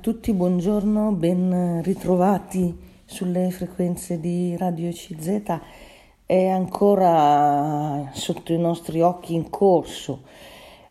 tutti, 0.00 0.32
buongiorno, 0.32 1.12
ben 1.12 1.82
ritrovati 1.82 2.74
sulle 3.04 3.50
frequenze 3.50 4.18
di 4.18 4.56
Radio 4.56 4.90
CZ. 4.90 5.42
È 6.24 6.46
ancora 6.46 8.08
sotto 8.14 8.54
i 8.54 8.58
nostri 8.58 9.02
occhi 9.02 9.34
in 9.34 9.50
corso 9.50 10.22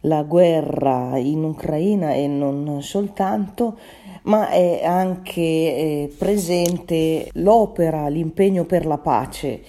la 0.02 0.22
guerra 0.22 1.18
in 1.18 1.44
Ucraina 1.44 2.14
e 2.14 2.28
non 2.28 2.84
soltanto, 2.84 3.80
ma 4.24 4.50
è 4.50 4.84
anche 4.86 5.42
eh, 5.42 6.14
presente 6.16 7.30
l'opera, 7.34 8.08
l'impegno 8.10 8.66
per 8.66 8.86
la 8.86 9.00
pace 9.00 9.64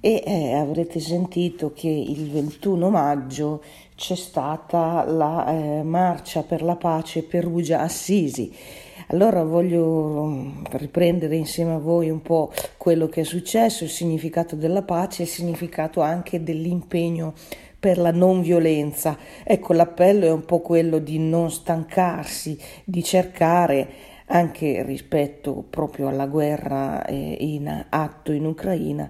e 0.00 0.22
eh, 0.24 0.54
avrete 0.54 1.00
sentito 1.00 1.72
che 1.74 1.88
il 1.88 2.30
21 2.30 2.88
maggio 2.88 3.62
c'è 3.94 4.14
stata 4.14 5.04
la 5.04 5.46
eh, 5.48 5.82
marcia 5.82 6.42
per 6.42 6.62
la 6.62 6.76
pace 6.76 7.22
Perugia-Assisi. 7.24 8.84
Allora 9.10 9.44
voglio 9.44 10.24
mm, 10.24 10.64
riprendere 10.72 11.36
insieme 11.36 11.74
a 11.74 11.78
voi 11.78 12.10
un 12.10 12.22
po' 12.22 12.52
quello 12.76 13.08
che 13.08 13.20
è 13.20 13.24
successo, 13.24 13.84
il 13.84 13.90
significato 13.90 14.56
della 14.56 14.82
pace 14.82 15.22
il 15.22 15.28
significato 15.28 16.00
anche 16.00 16.42
dell'impegno 16.42 17.34
per 17.78 17.98
la 17.98 18.10
non 18.10 18.42
violenza. 18.42 19.16
Ecco, 19.44 19.74
l'appello 19.74 20.26
è 20.26 20.32
un 20.32 20.44
po' 20.44 20.58
quello 20.58 20.98
di 20.98 21.20
non 21.20 21.52
stancarsi, 21.52 22.58
di 22.82 23.04
cercare 23.04 23.88
anche 24.26 24.82
rispetto 24.82 25.64
proprio 25.70 26.08
alla 26.08 26.26
guerra 26.26 27.04
eh, 27.04 27.36
in 27.38 27.86
atto 27.88 28.32
in 28.32 28.44
Ucraina, 28.44 29.08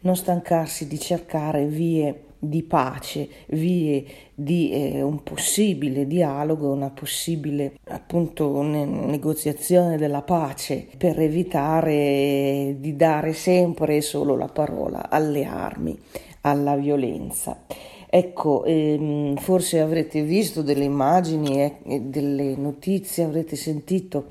non 0.00 0.16
stancarsi 0.16 0.86
di 0.86 0.98
cercare 0.98 1.64
vie 1.64 2.24
di 2.42 2.62
pace, 2.62 3.28
vie 3.48 4.04
di 4.34 4.70
eh, 4.70 5.02
un 5.02 5.22
possibile 5.22 6.06
dialogo, 6.06 6.72
una 6.72 6.88
possibile 6.88 7.74
appunto 7.88 8.62
ne- 8.62 8.86
negoziazione 8.86 9.98
della 9.98 10.22
pace 10.22 10.86
per 10.96 11.20
evitare 11.20 12.76
di 12.78 12.96
dare 12.96 13.34
sempre 13.34 13.96
e 13.96 14.00
solo 14.00 14.36
la 14.36 14.48
parola 14.48 15.10
alle 15.10 15.44
armi, 15.44 15.96
alla 16.40 16.76
violenza. 16.76 17.64
Ecco, 18.08 18.64
ehm, 18.64 19.36
forse 19.36 19.78
avrete 19.78 20.22
visto 20.22 20.62
delle 20.62 20.84
immagini 20.84 21.62
eh, 21.62 22.00
delle 22.00 22.56
notizie, 22.56 23.22
avrete 23.22 23.54
sentito 23.54 24.30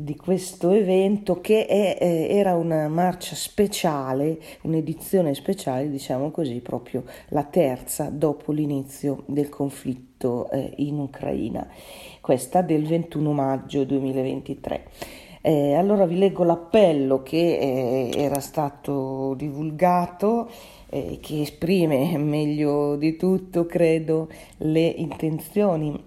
di 0.00 0.16
questo 0.16 0.70
evento 0.70 1.40
che 1.40 1.66
è, 1.66 1.96
eh, 2.00 2.26
era 2.30 2.54
una 2.54 2.88
marcia 2.88 3.34
speciale, 3.34 4.38
un'edizione 4.62 5.34
speciale, 5.34 5.90
diciamo 5.90 6.30
così, 6.30 6.60
proprio 6.60 7.04
la 7.28 7.44
terza 7.44 8.08
dopo 8.10 8.52
l'inizio 8.52 9.22
del 9.26 9.48
conflitto 9.48 10.50
eh, 10.50 10.72
in 10.76 10.98
Ucraina, 10.98 11.66
questa 12.20 12.62
del 12.62 12.86
21 12.86 13.32
maggio 13.32 13.84
2023. 13.84 14.84
Eh, 15.40 15.74
allora 15.74 16.04
vi 16.04 16.18
leggo 16.18 16.44
l'appello 16.44 17.22
che 17.22 17.58
eh, 17.58 18.10
era 18.14 18.40
stato 18.40 19.34
divulgato, 19.34 20.50
eh, 20.90 21.18
che 21.20 21.42
esprime 21.42 22.18
meglio 22.18 22.96
di 22.96 23.16
tutto, 23.16 23.66
credo, 23.66 24.28
le 24.58 24.86
intenzioni 24.86 26.04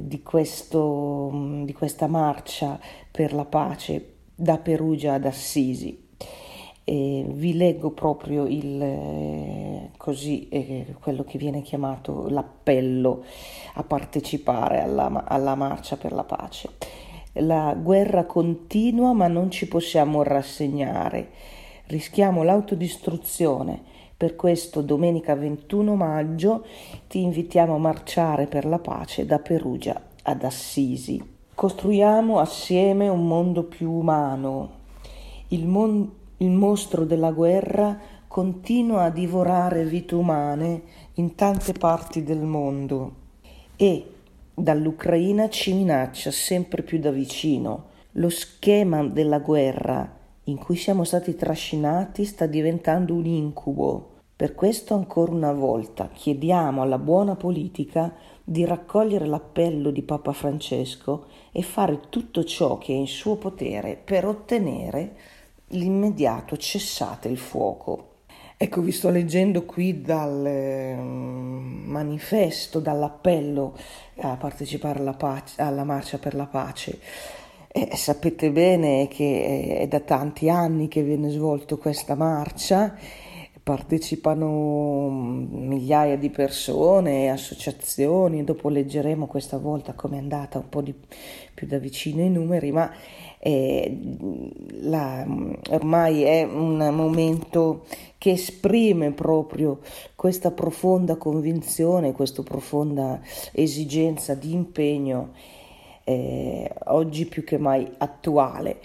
di, 0.00 0.22
questo, 0.22 1.30
di 1.64 1.72
questa 1.72 2.06
marcia 2.06 2.78
per 3.10 3.32
la 3.32 3.44
pace 3.44 4.14
da 4.34 4.58
Perugia 4.58 5.14
ad 5.14 5.26
Assisi. 5.26 6.00
E 6.84 7.24
vi 7.28 7.56
leggo 7.56 7.90
proprio 7.90 8.44
il, 8.46 8.82
eh, 8.82 9.90
così, 9.96 10.48
eh, 10.48 10.94
quello 11.00 11.22
che 11.22 11.38
viene 11.38 11.62
chiamato 11.62 12.28
l'appello 12.28 13.22
a 13.74 13.84
partecipare 13.84 14.82
alla, 14.82 15.24
alla 15.26 15.54
marcia 15.54 15.96
per 15.96 16.12
la 16.12 16.24
pace. 16.24 16.70
La 17.34 17.74
guerra 17.74 18.24
continua 18.24 19.12
ma 19.12 19.28
non 19.28 19.50
ci 19.50 19.68
possiamo 19.68 20.22
rassegnare, 20.22 21.30
rischiamo 21.86 22.42
l'autodistruzione 22.42 23.91
per 24.22 24.36
questo 24.36 24.82
domenica 24.82 25.34
21 25.34 25.96
maggio 25.96 26.64
ti 27.08 27.22
invitiamo 27.22 27.74
a 27.74 27.78
marciare 27.78 28.46
per 28.46 28.66
la 28.66 28.78
pace 28.78 29.26
da 29.26 29.40
Perugia 29.40 30.00
ad 30.22 30.44
Assisi. 30.44 31.20
Costruiamo 31.52 32.38
assieme 32.38 33.08
un 33.08 33.26
mondo 33.26 33.64
più 33.64 33.90
umano. 33.90 34.70
Il, 35.48 35.66
mon- 35.66 36.08
il 36.36 36.50
mostro 36.50 37.04
della 37.04 37.32
guerra 37.32 37.98
continua 38.28 39.02
a 39.02 39.10
divorare 39.10 39.84
vite 39.84 40.14
umane 40.14 40.82
in 41.14 41.34
tante 41.34 41.72
parti 41.72 42.22
del 42.22 42.42
mondo 42.44 43.14
e 43.74 44.06
dall'Ucraina 44.54 45.48
ci 45.48 45.72
minaccia 45.72 46.30
sempre 46.30 46.82
più 46.82 47.00
da 47.00 47.10
vicino. 47.10 47.86
Lo 48.12 48.28
schema 48.28 49.02
della 49.02 49.40
guerra 49.40 50.08
in 50.44 50.58
cui 50.58 50.76
siamo 50.76 51.02
stati 51.02 51.34
trascinati 51.34 52.24
sta 52.24 52.46
diventando 52.46 53.14
un 53.14 53.26
incubo 53.26 54.10
per 54.42 54.56
questo 54.56 54.94
ancora 54.94 55.30
una 55.30 55.52
volta 55.52 56.08
chiediamo 56.12 56.82
alla 56.82 56.98
buona 56.98 57.36
politica 57.36 58.12
di 58.42 58.64
raccogliere 58.64 59.24
l'appello 59.24 59.92
di 59.92 60.02
Papa 60.02 60.32
Francesco 60.32 61.26
e 61.52 61.62
fare 61.62 62.00
tutto 62.08 62.42
ciò 62.42 62.76
che 62.76 62.92
è 62.92 62.96
in 62.96 63.06
suo 63.06 63.36
potere 63.36 63.94
per 63.94 64.26
ottenere 64.26 65.14
l'immediato 65.68 66.56
cessate 66.56 67.28
il 67.28 67.38
fuoco. 67.38 68.14
Ecco, 68.56 68.80
vi 68.80 68.90
sto 68.90 69.10
leggendo 69.10 69.64
qui 69.64 70.00
dal 70.00 70.44
eh, 70.44 70.96
manifesto, 70.96 72.80
dall'appello 72.80 73.76
a 74.22 74.36
partecipare 74.36 74.98
alla, 74.98 75.14
pace, 75.14 75.62
alla 75.62 75.84
marcia 75.84 76.18
per 76.18 76.34
la 76.34 76.46
pace. 76.46 76.98
E 77.68 77.96
sapete 77.96 78.50
bene 78.50 79.06
che 79.06 79.78
è 79.82 79.86
da 79.86 80.00
tanti 80.00 80.50
anni 80.50 80.88
che 80.88 81.04
viene 81.04 81.30
svolta 81.30 81.76
questa 81.76 82.16
marcia 82.16 82.96
partecipano 83.62 85.08
migliaia 85.08 86.16
di 86.16 86.30
persone, 86.30 87.30
associazioni, 87.30 88.42
dopo 88.42 88.68
leggeremo 88.68 89.26
questa 89.26 89.56
volta 89.56 89.92
come 89.92 90.16
è 90.16 90.18
andata 90.18 90.58
un 90.58 90.68
po' 90.68 90.80
di, 90.80 90.92
più 91.54 91.68
da 91.68 91.78
vicino 91.78 92.22
i 92.22 92.28
numeri, 92.28 92.72
ma 92.72 92.90
eh, 93.38 93.98
la, 94.80 95.24
ormai 95.70 96.22
è 96.22 96.42
un 96.42 96.76
momento 96.92 97.84
che 98.18 98.32
esprime 98.32 99.12
proprio 99.12 99.78
questa 100.16 100.50
profonda 100.50 101.16
convinzione, 101.16 102.12
questa 102.12 102.42
profonda 102.42 103.20
esigenza 103.52 104.34
di 104.34 104.52
impegno, 104.52 105.30
eh, 106.02 106.68
oggi 106.86 107.26
più 107.26 107.44
che 107.44 107.58
mai 107.58 107.88
attuale. 107.98 108.80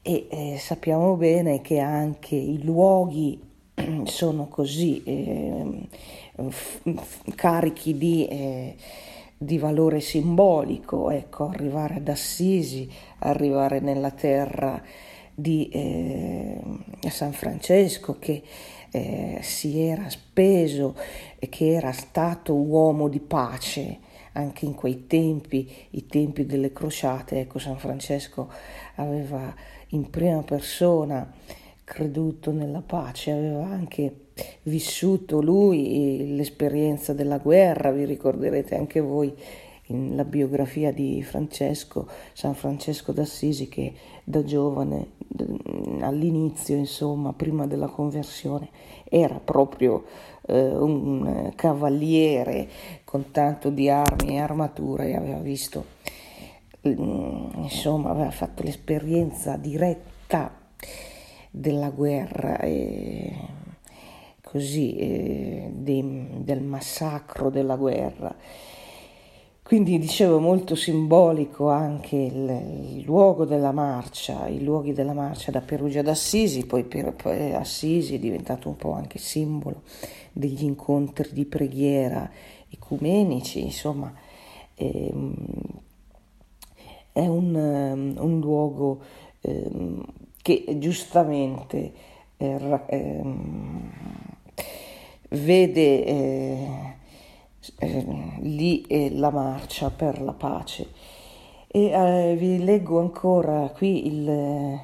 E 0.00 0.26
eh, 0.30 0.56
sappiamo 0.58 1.16
bene 1.16 1.60
che 1.60 1.78
anche 1.78 2.34
i 2.34 2.62
luoghi 2.62 3.50
sono 4.04 4.48
così 4.48 5.02
eh, 5.04 5.88
carichi 7.34 7.96
di, 7.96 8.26
eh, 8.26 8.74
di, 9.36 9.58
valore 9.58 10.00
simbolico, 10.00 11.10
ecco, 11.10 11.48
arrivare 11.48 11.96
ad 11.96 12.08
Assisi, 12.08 12.90
arrivare 13.18 13.80
nella 13.80 14.10
terra 14.10 14.82
di 15.34 15.68
eh, 15.70 16.60
San 17.08 17.32
Francesco 17.32 18.18
che 18.18 18.42
eh, 18.90 19.38
si 19.40 19.80
era 19.80 20.08
speso 20.10 20.94
e 21.38 21.48
che 21.48 21.72
era 21.72 21.92
stato 21.92 22.54
uomo 22.54 23.08
di 23.08 23.20
pace. 23.20 24.10
Anche 24.34 24.64
in 24.64 24.74
quei 24.74 25.06
tempi, 25.06 25.70
i 25.90 26.06
tempi 26.06 26.46
delle 26.46 26.72
crociate, 26.72 27.40
ecco 27.40 27.58
San 27.58 27.76
Francesco 27.76 28.50
aveva 28.94 29.54
in 29.88 30.08
prima 30.08 30.42
persona 30.42 31.30
creduto 31.92 32.52
nella 32.52 32.80
pace, 32.80 33.32
aveva 33.32 33.66
anche 33.66 34.28
vissuto 34.62 35.42
lui 35.42 36.34
l'esperienza 36.34 37.12
della 37.12 37.36
guerra, 37.36 37.90
vi 37.90 38.06
ricorderete 38.06 38.74
anche 38.74 39.00
voi 39.00 39.30
la 39.88 40.24
biografia 40.24 40.90
di 40.90 41.22
Francesco, 41.22 42.08
San 42.32 42.54
Francesco 42.54 43.12
d'Assisi 43.12 43.68
che 43.68 43.92
da 44.24 44.42
giovane, 44.42 45.08
all'inizio 46.00 46.76
insomma, 46.76 47.34
prima 47.34 47.66
della 47.66 47.88
conversione, 47.88 48.70
era 49.04 49.38
proprio 49.38 50.04
eh, 50.46 50.74
un 50.74 51.52
cavaliere 51.54 52.70
con 53.04 53.32
tanto 53.32 53.68
di 53.68 53.90
armi 53.90 54.36
e 54.36 54.38
armature 54.38 55.08
e 55.08 55.16
aveva 55.16 55.40
visto, 55.40 55.84
insomma, 56.80 58.08
aveva 58.08 58.30
fatto 58.30 58.62
l'esperienza 58.62 59.58
diretta 59.58 60.60
della 61.54 61.90
guerra 61.90 62.58
e 62.60 63.36
così 64.42 64.96
e 64.96 65.70
de, 65.74 66.26
del 66.38 66.62
massacro 66.62 67.50
della 67.50 67.76
guerra. 67.76 68.34
Quindi 69.62 69.98
dicevo 69.98 70.40
molto 70.40 70.74
simbolico 70.74 71.70
anche 71.70 72.16
il, 72.16 72.96
il, 72.96 73.02
luogo 73.04 73.44
della 73.44 73.70
marcia, 73.70 74.48
i 74.48 74.62
luoghi 74.62 74.92
della 74.92 75.14
marcia 75.14 75.50
da 75.50 75.60
Perugia 75.60 76.00
ad 76.00 76.08
Assisi, 76.08 76.66
poi, 76.66 76.84
per, 76.84 77.14
poi 77.14 77.54
Assisi 77.54 78.16
è 78.16 78.18
diventato 78.18 78.68
un 78.68 78.76
po' 78.76 78.92
anche 78.92 79.18
simbolo 79.18 79.82
degli 80.32 80.64
incontri 80.64 81.30
di 81.32 81.46
preghiera 81.46 82.28
ecumenici, 82.68 83.62
insomma, 83.62 84.12
ehm, 84.74 85.34
è 87.12 87.26
un, 87.26 87.54
um, 87.54 88.14
un 88.18 88.40
luogo 88.40 89.00
um, 89.42 90.04
che 90.42 90.64
giustamente 90.78 91.92
eh, 92.36 92.80
eh, 92.86 93.22
vede 95.28 96.04
eh, 96.04 96.68
eh 97.78 98.06
lì 98.40 98.82
eh, 98.82 99.10
la 99.12 99.30
marcia 99.30 99.90
per 99.90 100.20
la 100.20 100.32
pace. 100.32 100.88
E 101.68 101.84
eh, 101.86 102.36
vi 102.36 102.62
leggo 102.62 102.98
ancora 103.00 103.68
qui 103.68 104.06
il, 104.06 104.80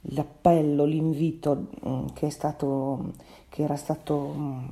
l'appello, 0.00 0.84
l'invito 0.84 1.68
mm, 1.86 2.06
che, 2.12 2.26
è 2.28 2.30
stato, 2.30 3.14
che 3.48 3.62
era 3.62 3.76
stato 3.76 4.34
mm, 4.36 4.70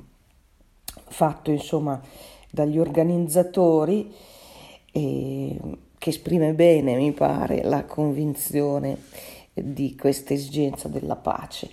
fatto 1.09 1.51
insomma 1.51 2.01
dagli 2.51 2.79
organizzatori 2.79 4.13
che 4.91 6.11
esprime 6.11 6.55
bene, 6.55 6.97
mi 6.97 7.13
pare, 7.13 7.63
la 7.63 7.85
convinzione 7.85 8.99
di 9.65 9.97
questa 9.97 10.35
esigenza 10.35 10.89
della 10.89 11.17
pace. 11.17 11.71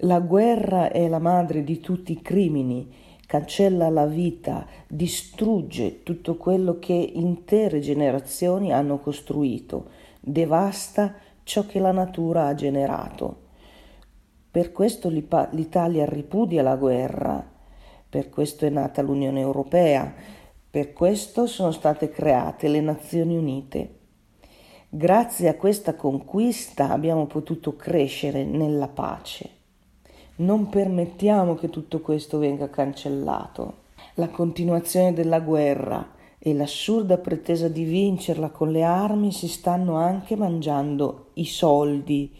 La 0.00 0.20
guerra 0.20 0.90
è 0.90 1.08
la 1.08 1.18
madre 1.18 1.64
di 1.64 1.80
tutti 1.80 2.12
i 2.12 2.22
crimini, 2.22 2.92
cancella 3.26 3.88
la 3.88 4.06
vita, 4.06 4.66
distrugge 4.86 6.02
tutto 6.02 6.36
quello 6.36 6.78
che 6.78 6.92
intere 6.92 7.80
generazioni 7.80 8.72
hanno 8.72 8.98
costruito, 8.98 9.88
devasta 10.20 11.14
ciò 11.44 11.66
che 11.66 11.78
la 11.78 11.92
natura 11.92 12.46
ha 12.46 12.54
generato. 12.54 13.48
Per 14.50 14.72
questo 14.72 15.08
l'Italia 15.08 16.04
ripudia 16.06 16.62
la 16.62 16.76
guerra, 16.76 17.48
per 18.08 18.28
questo 18.28 18.66
è 18.66 18.68
nata 18.68 19.00
l'Unione 19.00 19.40
Europea, 19.40 20.12
per 20.68 20.92
questo 20.92 21.46
sono 21.46 21.70
state 21.70 22.10
create 22.10 22.68
le 22.68 22.80
Nazioni 22.80 23.36
Unite. 23.36 23.98
Grazie 24.92 25.46
a 25.46 25.54
questa 25.54 25.94
conquista 25.94 26.90
abbiamo 26.90 27.26
potuto 27.26 27.76
crescere 27.76 28.42
nella 28.42 28.88
pace. 28.88 29.48
Non 30.38 30.68
permettiamo 30.68 31.54
che 31.54 31.70
tutto 31.70 32.00
questo 32.00 32.38
venga 32.38 32.68
cancellato. 32.68 33.74
La 34.14 34.30
continuazione 34.30 35.12
della 35.12 35.38
guerra 35.38 36.10
e 36.40 36.52
l'assurda 36.54 37.18
pretesa 37.18 37.68
di 37.68 37.84
vincerla 37.84 38.48
con 38.48 38.72
le 38.72 38.82
armi 38.82 39.30
si 39.30 39.46
stanno 39.46 39.94
anche 39.94 40.34
mangiando 40.34 41.26
i 41.34 41.44
soldi, 41.44 42.34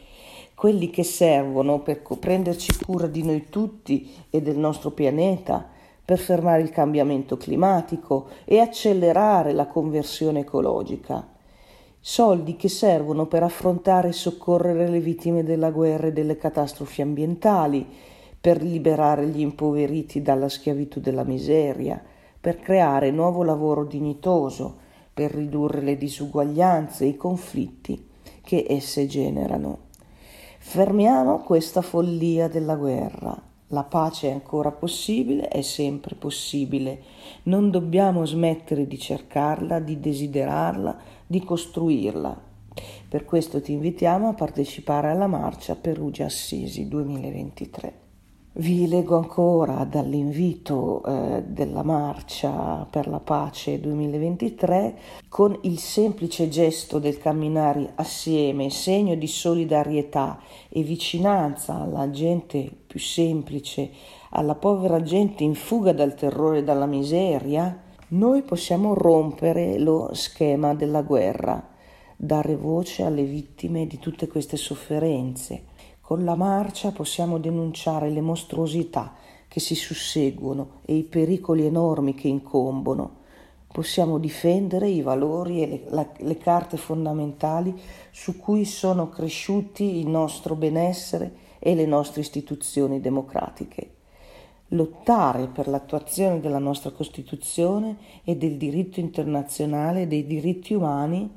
quelli 0.56 0.90
che 0.90 1.04
servono 1.04 1.82
per 1.82 2.02
prenderci 2.02 2.82
cura 2.84 3.06
di 3.06 3.22
noi 3.22 3.46
tutti 3.48 4.10
e 4.28 4.42
del 4.42 4.58
nostro 4.58 4.90
pianeta, 4.90 5.68
per 6.04 6.18
fermare 6.18 6.62
il 6.62 6.70
cambiamento 6.70 7.36
climatico 7.36 8.26
e 8.44 8.58
accelerare 8.58 9.52
la 9.52 9.68
conversione 9.68 10.40
ecologica 10.40 11.38
soldi 12.00 12.56
che 12.56 12.68
servono 12.68 13.26
per 13.26 13.42
affrontare 13.42 14.08
e 14.08 14.12
soccorrere 14.12 14.88
le 14.88 15.00
vittime 15.00 15.44
della 15.44 15.70
guerra 15.70 16.06
e 16.06 16.12
delle 16.12 16.36
catastrofi 16.36 17.02
ambientali, 17.02 17.86
per 18.40 18.62
liberare 18.62 19.26
gli 19.26 19.40
impoveriti 19.40 20.22
dalla 20.22 20.48
schiavitù 20.48 20.98
della 20.98 21.24
miseria, 21.24 22.02
per 22.40 22.58
creare 22.58 23.10
nuovo 23.10 23.42
lavoro 23.42 23.84
dignitoso, 23.84 24.76
per 25.12 25.30
ridurre 25.32 25.82
le 25.82 25.98
disuguaglianze 25.98 27.04
e 27.04 27.08
i 27.08 27.16
conflitti 27.16 28.08
che 28.42 28.64
esse 28.66 29.06
generano. 29.06 29.88
Fermiamo 30.58 31.40
questa 31.40 31.82
follia 31.82 32.48
della 32.48 32.76
guerra. 32.76 33.48
La 33.72 33.84
pace 33.84 34.28
è 34.28 34.32
ancora 34.32 34.70
possibile, 34.70 35.48
è 35.48 35.60
sempre 35.60 36.14
possibile. 36.14 37.02
Non 37.44 37.70
dobbiamo 37.70 38.24
smettere 38.24 38.86
di 38.86 38.98
cercarla, 38.98 39.78
di 39.78 40.00
desiderarla, 40.00 40.98
di 41.30 41.44
costruirla. 41.44 42.48
Per 43.08 43.24
questo 43.24 43.62
ti 43.62 43.70
invitiamo 43.70 44.30
a 44.30 44.34
partecipare 44.34 45.10
alla 45.10 45.28
marcia 45.28 45.76
Perugia 45.76 46.24
Assisi 46.24 46.88
2023. 46.88 47.98
Vi 48.54 48.88
leggo 48.88 49.16
ancora 49.16 49.84
dall'invito 49.84 51.04
eh, 51.04 51.44
della 51.46 51.84
Marcia 51.84 52.84
per 52.90 53.06
la 53.06 53.20
Pace 53.20 53.78
2023 53.78 54.98
con 55.28 55.56
il 55.62 55.78
semplice 55.78 56.48
gesto 56.48 56.98
del 56.98 57.18
camminare 57.18 57.92
assieme, 57.94 58.68
segno 58.68 59.14
di 59.14 59.28
solidarietà 59.28 60.40
e 60.68 60.82
vicinanza 60.82 61.76
alla 61.76 62.10
gente 62.10 62.68
più 62.88 62.98
semplice, 62.98 63.88
alla 64.30 64.56
povera 64.56 65.00
gente 65.00 65.44
in 65.44 65.54
fuga 65.54 65.92
dal 65.92 66.16
terrore 66.16 66.58
e 66.58 66.64
dalla 66.64 66.86
miseria, 66.86 67.88
noi 68.12 68.42
possiamo 68.42 68.94
rompere 68.94 69.78
lo 69.78 70.10
schema 70.14 70.74
della 70.74 71.02
guerra, 71.02 71.64
dare 72.16 72.56
voce 72.56 73.04
alle 73.04 73.22
vittime 73.22 73.86
di 73.86 74.00
tutte 74.00 74.26
queste 74.26 74.56
sofferenze. 74.56 75.66
Con 76.00 76.24
la 76.24 76.34
marcia 76.34 76.90
possiamo 76.90 77.38
denunciare 77.38 78.10
le 78.10 78.20
mostruosità 78.20 79.14
che 79.46 79.60
si 79.60 79.76
susseguono 79.76 80.80
e 80.86 80.96
i 80.96 81.04
pericoli 81.04 81.64
enormi 81.64 82.14
che 82.14 82.26
incombono. 82.26 83.18
Possiamo 83.70 84.18
difendere 84.18 84.88
i 84.88 85.02
valori 85.02 85.62
e 85.62 85.66
le, 85.68 85.82
la, 85.90 86.08
le 86.16 86.36
carte 86.36 86.76
fondamentali 86.76 87.72
su 88.10 88.38
cui 88.38 88.64
sono 88.64 89.08
cresciuti 89.08 89.98
il 89.98 90.08
nostro 90.08 90.56
benessere 90.56 91.32
e 91.60 91.76
le 91.76 91.86
nostre 91.86 92.22
istituzioni 92.22 93.00
democratiche 93.00 93.98
lottare 94.70 95.46
per 95.46 95.68
l'attuazione 95.68 96.40
della 96.40 96.58
nostra 96.58 96.90
Costituzione 96.90 97.96
e 98.24 98.36
del 98.36 98.56
diritto 98.56 99.00
internazionale 99.00 100.02
e 100.02 100.06
dei 100.06 100.26
diritti 100.26 100.74
umani, 100.74 101.28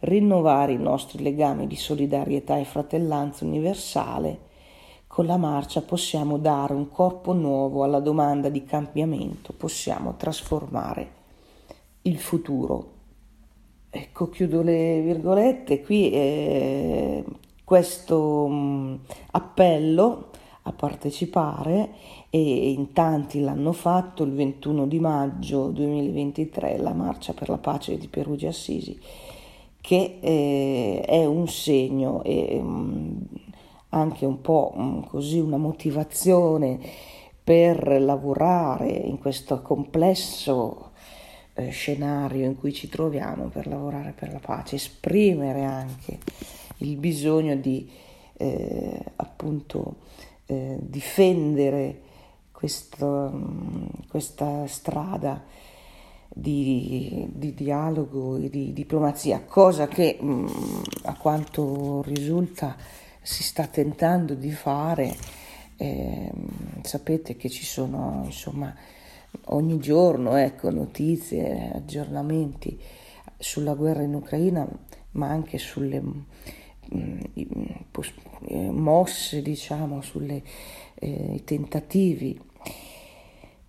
rinnovare 0.00 0.72
i 0.72 0.78
nostri 0.78 1.22
legami 1.22 1.66
di 1.66 1.76
solidarietà 1.76 2.58
e 2.58 2.64
fratellanza 2.64 3.44
universale, 3.44 4.52
con 5.06 5.26
la 5.26 5.36
marcia 5.36 5.80
possiamo 5.80 6.38
dare 6.38 6.74
un 6.74 6.88
corpo 6.90 7.32
nuovo 7.32 7.84
alla 7.84 8.00
domanda 8.00 8.48
di 8.48 8.64
cambiamento, 8.64 9.52
possiamo 9.56 10.16
trasformare 10.16 11.22
il 12.02 12.18
futuro. 12.18 12.92
Ecco, 13.90 14.28
chiudo 14.28 14.60
le 14.62 15.00
virgolette, 15.02 15.82
qui 15.82 16.10
eh, 16.10 17.24
questo 17.62 18.48
mh, 18.48 18.54
mm, 18.54 18.94
appello 19.30 20.30
a 20.62 20.72
partecipare 20.72 21.90
e 22.34 22.70
in 22.70 22.92
tanti 22.92 23.38
l'hanno 23.38 23.70
fatto 23.70 24.24
il 24.24 24.32
21 24.32 24.88
di 24.88 24.98
maggio 24.98 25.68
2023 25.68 26.78
la 26.78 26.92
marcia 26.92 27.32
per 27.32 27.48
la 27.48 27.58
pace 27.58 27.96
di 27.96 28.08
Perugia 28.08 28.48
Assisi 28.48 28.98
che 29.80 30.18
eh, 30.18 31.00
è 31.06 31.24
un 31.24 31.46
segno 31.46 32.24
e 32.24 32.58
um, 32.60 33.24
anche 33.90 34.26
un 34.26 34.40
po' 34.40 34.72
um, 34.74 35.06
così 35.06 35.38
una 35.38 35.58
motivazione 35.58 36.80
per 37.44 38.02
lavorare 38.02 38.88
in 38.88 39.20
questo 39.20 39.62
complesso 39.62 40.90
eh, 41.52 41.68
scenario 41.68 42.46
in 42.46 42.58
cui 42.58 42.72
ci 42.72 42.88
troviamo 42.88 43.44
per 43.44 43.68
lavorare 43.68 44.12
per 44.12 44.32
la 44.32 44.40
pace, 44.40 44.74
esprimere 44.74 45.62
anche 45.62 46.18
il 46.78 46.96
bisogno 46.96 47.54
di 47.54 47.88
eh, 48.38 49.04
appunto 49.14 49.98
eh, 50.46 50.78
difendere 50.80 52.03
questo, 52.64 53.30
mm, 53.30 53.86
questa 54.08 54.66
strada 54.66 55.44
di, 56.30 57.28
di, 57.30 57.52
dialogo 57.52 58.38
e 58.38 58.48
di 58.48 58.72
diplomazia, 58.72 59.42
cosa 59.44 59.86
che 59.86 60.18
mm, 60.20 60.46
a 61.02 61.14
quanto 61.14 62.00
risulta 62.06 62.74
si 63.20 63.42
sta 63.42 63.66
tentando 63.66 64.32
di 64.32 64.50
fare. 64.50 65.14
Eh, 65.76 66.30
sapete 66.82 67.36
che 67.36 67.50
ci 67.50 67.64
sono 67.64 68.22
insomma 68.24 68.74
ogni 69.46 69.78
giorno 69.78 70.36
ecco, 70.36 70.70
notizie, 70.70 71.70
aggiornamenti 71.74 72.80
sulla 73.36 73.74
guerra 73.74 74.02
in 74.02 74.14
Ucraina, 74.14 74.66
ma 75.12 75.28
anche 75.28 75.58
sulle 75.58 76.02
eh, 76.88 78.70
mosse, 78.70 79.42
diciamo, 79.42 80.00
sui 80.00 80.42
eh, 80.94 81.42
tentativi 81.44 82.52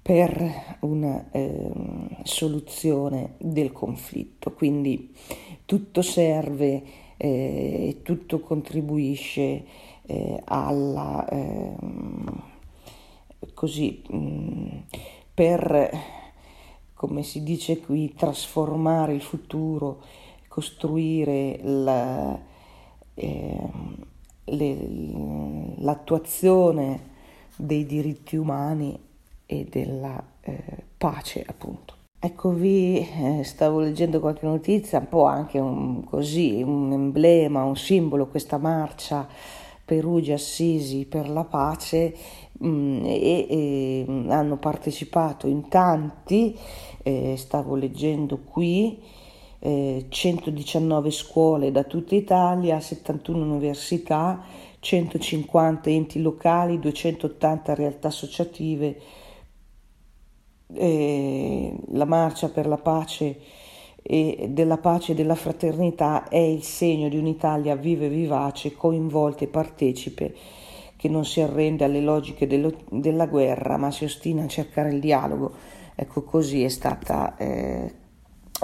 per 0.06 0.78
una 0.82 1.32
eh, 1.32 1.72
soluzione 2.22 3.38
del 3.40 3.72
conflitto. 3.72 4.52
Quindi 4.52 5.12
tutto 5.66 6.04
serve 6.04 6.84
e 7.18 7.88
eh, 7.88 8.02
tutto 8.04 8.40
contribuisce 8.40 9.66
eh, 10.04 10.42
alla 10.44 11.28
ehm, 11.28 12.44
così 13.56 14.04
mh, 14.08 14.84
per 15.34 15.90
come 16.94 17.24
si 17.24 17.42
dice 17.42 17.80
qui 17.80 18.14
trasformare 18.14 19.16
il 19.16 19.24
futuro, 19.24 20.04
costruire 20.48 21.60
la, 21.64 22.40
eh, 23.16 23.70
le, 24.44 24.78
l'attuazione 25.78 27.14
dei 27.56 27.88
diritti 27.88 28.36
umani 28.36 29.05
e 29.46 29.66
della 29.70 30.22
eh, 30.42 30.64
pace, 30.98 31.44
appunto. 31.48 31.94
Eccovi, 32.20 32.98
eh, 32.98 33.44
stavo 33.44 33.80
leggendo 33.80 34.20
qualche 34.20 34.46
notizia, 34.46 35.00
un 35.00 35.10
po' 35.10 35.26
anche 35.26 35.60
un, 35.60 36.04
così, 36.04 36.64
un 36.64 36.92
emblema, 36.92 37.64
un 37.64 37.76
simbolo, 37.76 38.28
questa 38.28 38.58
marcia 38.58 39.28
Perugia 39.86 40.34
Assisi 40.34 41.06
per 41.06 41.30
la 41.30 41.44
pace 41.44 42.16
mh, 42.54 42.68
mm, 42.68 43.06
e, 43.06 43.48
e, 43.48 44.06
mm, 44.10 44.32
hanno 44.32 44.58
partecipato 44.58 45.46
in 45.46 45.68
tanti, 45.68 46.58
eh, 47.04 47.36
stavo 47.38 47.76
leggendo 47.76 48.40
qui, 48.40 49.00
eh, 49.60 50.06
119 50.10 51.12
scuole 51.12 51.72
da 51.72 51.84
tutta 51.84 52.16
Italia, 52.16 52.80
71 52.80 53.44
università, 53.44 54.44
150 54.80 55.90
enti 55.90 56.22
locali, 56.22 56.80
280 56.80 57.76
realtà 57.76 58.08
associative, 58.08 59.00
eh, 60.76 61.74
la 61.92 62.06
marcia 62.06 62.50
per 62.50 62.68
la 62.68 62.78
pace 62.78 63.38
e 64.08 64.50
della 64.52 64.78
pace 64.78 65.14
e 65.14 65.16
della 65.16 65.34
fraternità 65.34 66.28
è 66.28 66.38
il 66.38 66.62
segno 66.62 67.10
di 67.10 67.18
un'Italia 67.18 67.76
viva 67.76 68.06
e 68.06 68.10
vivace, 68.10 68.74
coinvolta 68.74 69.44
e 69.44 69.48
partecipe, 69.48 70.36
che 70.96 71.10
non 71.10 71.26
si 71.26 71.42
arrende 71.42 71.86
alle 71.86 72.02
logiche 72.02 72.46
dello, 72.46 72.72
della 72.90 73.26
guerra, 73.26 73.78
ma 73.78 73.90
si 73.90 74.04
ostina 74.04 74.44
a 74.44 74.48
cercare 74.48 74.90
il 74.92 75.00
dialogo. 75.00 75.54
Ecco, 75.96 76.24
così 76.24 76.64
è 76.64 76.70
stata 76.70 77.36
eh, 77.38 77.92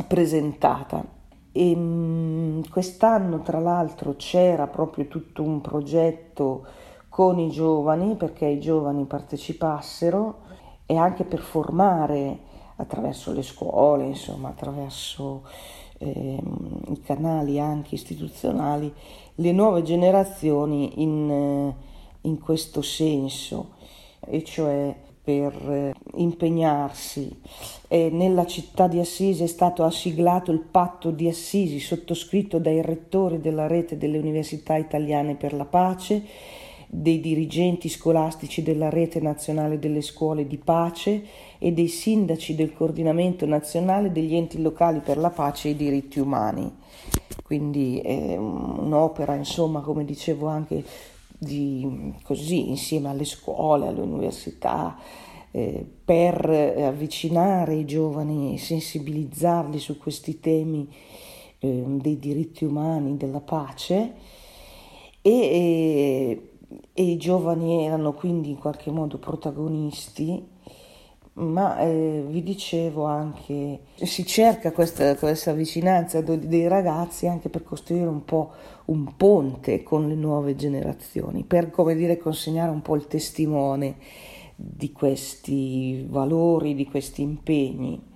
presentata. 0.08 1.04
E, 1.52 1.76
mh, 1.76 1.80
mm, 1.80 2.62
quest'anno, 2.70 3.42
tra 3.42 3.60
l'altro, 3.60 4.16
c'era 4.18 4.68
proprio 4.68 5.08
tutto 5.08 5.42
un 5.42 5.60
progetto 5.60 6.66
con 7.10 7.40
i 7.40 7.50
giovani 7.50 8.16
perché 8.16 8.46
i 8.46 8.60
giovani 8.60 9.06
partecipassero 9.06 10.51
e 10.86 10.96
anche 10.96 11.24
per 11.24 11.40
formare 11.40 12.50
attraverso 12.76 13.32
le 13.32 13.44
scuole, 13.44 14.06
insomma, 14.06 14.50
attraverso 14.50 15.44
eh, 16.00 16.40
i 16.90 17.02
canali 17.02 17.60
anche 17.60 17.96
istituzionali, 17.96 18.92
le 19.36 19.52
nuove 19.52 19.84
generazioni 19.84 21.02
in, 21.02 21.30
eh, 21.30 22.28
in 22.28 22.40
questo 22.40 22.82
senso, 22.82 23.74
e 24.20 24.44
cioè 24.44 24.96
per 25.24 25.54
eh, 25.70 25.94
impegnarsi. 26.16 27.40
E 27.88 28.10
nella 28.10 28.46
città 28.46 28.88
di 28.88 29.00
Assisi 29.00 29.44
è 29.44 29.48
stato 29.48 29.88
siglato 29.92 30.52
il 30.52 30.60
patto 30.60 31.12
di 31.12 31.28
Assisi 31.28 31.80
sottoscritto 31.80 32.58
dai 32.58 32.82
rettori 32.82 33.40
della 33.40 33.68
rete 33.68 33.98
delle 33.98 34.18
università 34.18 34.76
italiane 34.78 35.36
per 35.36 35.54
la 35.54 35.66
pace 35.66 36.24
dei 36.94 37.22
dirigenti 37.22 37.88
scolastici 37.88 38.64
della 38.64 38.90
Rete 38.90 39.22
Nazionale 39.22 39.80
delle 39.80 40.02
Scuole 40.02 40.46
di 40.46 40.58
Pace 40.58 41.24
e 41.58 41.72
dei 41.72 41.88
sindaci 41.88 42.54
del 42.54 42.74
Coordinamento 42.74 43.46
Nazionale 43.46 44.12
degli 44.12 44.36
Enti 44.36 44.62
Locali 44.62 45.00
per 45.00 45.18
la 45.18 45.30
Pace 45.30 45.70
e 45.70 45.72
i 45.72 45.76
Diritti 45.78 46.20
Umani. 46.20 46.70
Quindi 47.44 48.00
è 48.00 48.36
un'opera, 48.36 49.36
insomma, 49.36 49.80
come 49.80 50.04
dicevo 50.04 50.48
anche 50.48 50.84
di, 51.38 52.14
così, 52.24 52.68
insieme 52.68 53.08
alle 53.08 53.24
scuole, 53.24 53.88
alle 53.88 54.02
università, 54.02 54.98
eh, 55.52 55.86
per 56.04 56.46
avvicinare 56.46 57.76
i 57.76 57.86
giovani, 57.86 58.58
sensibilizzarli 58.58 59.80
su 59.80 59.98
questi 59.98 60.42
temi 60.42 60.90
eh, 61.60 61.84
dei 61.88 62.20
diritti 62.20 62.66
umani, 62.66 63.16
della 63.16 63.40
pace 63.40 64.14
e, 65.22 65.32
e 65.32 66.51
i 66.94 67.18
giovani 67.18 67.86
erano 67.86 68.14
quindi 68.14 68.50
in 68.50 68.58
qualche 68.58 68.92
modo 68.92 69.18
protagonisti, 69.18 70.48
ma 71.34 71.80
eh, 71.80 72.24
vi 72.28 72.44
dicevo 72.44 73.06
anche, 73.06 73.82
si 73.96 74.26
cerca 74.26 74.72
questa, 74.72 75.16
questa 75.16 75.54
vicinanza 75.54 76.22
dei 76.22 76.68
ragazzi 76.68 77.28
anche 77.28 77.50
per 77.50 77.64
costruire 77.64 78.08
un 78.08 78.26
po' 78.26 78.52
un 78.86 79.16
ponte 79.16 79.84
con 79.84 80.08
le 80.08 80.16
nuove 80.16 80.56
generazioni, 80.56 81.44
per 81.44 81.72
come 81.72 81.96
dire 81.96 82.18
consegnare 82.18 82.72
un 82.72 82.82
po' 82.82 82.96
il 82.96 83.08
testimone 83.08 83.96
di 84.56 84.92
questi 84.92 86.06
valori, 86.10 86.76
di 86.76 86.86
questi 86.86 87.22
impegni 87.22 88.10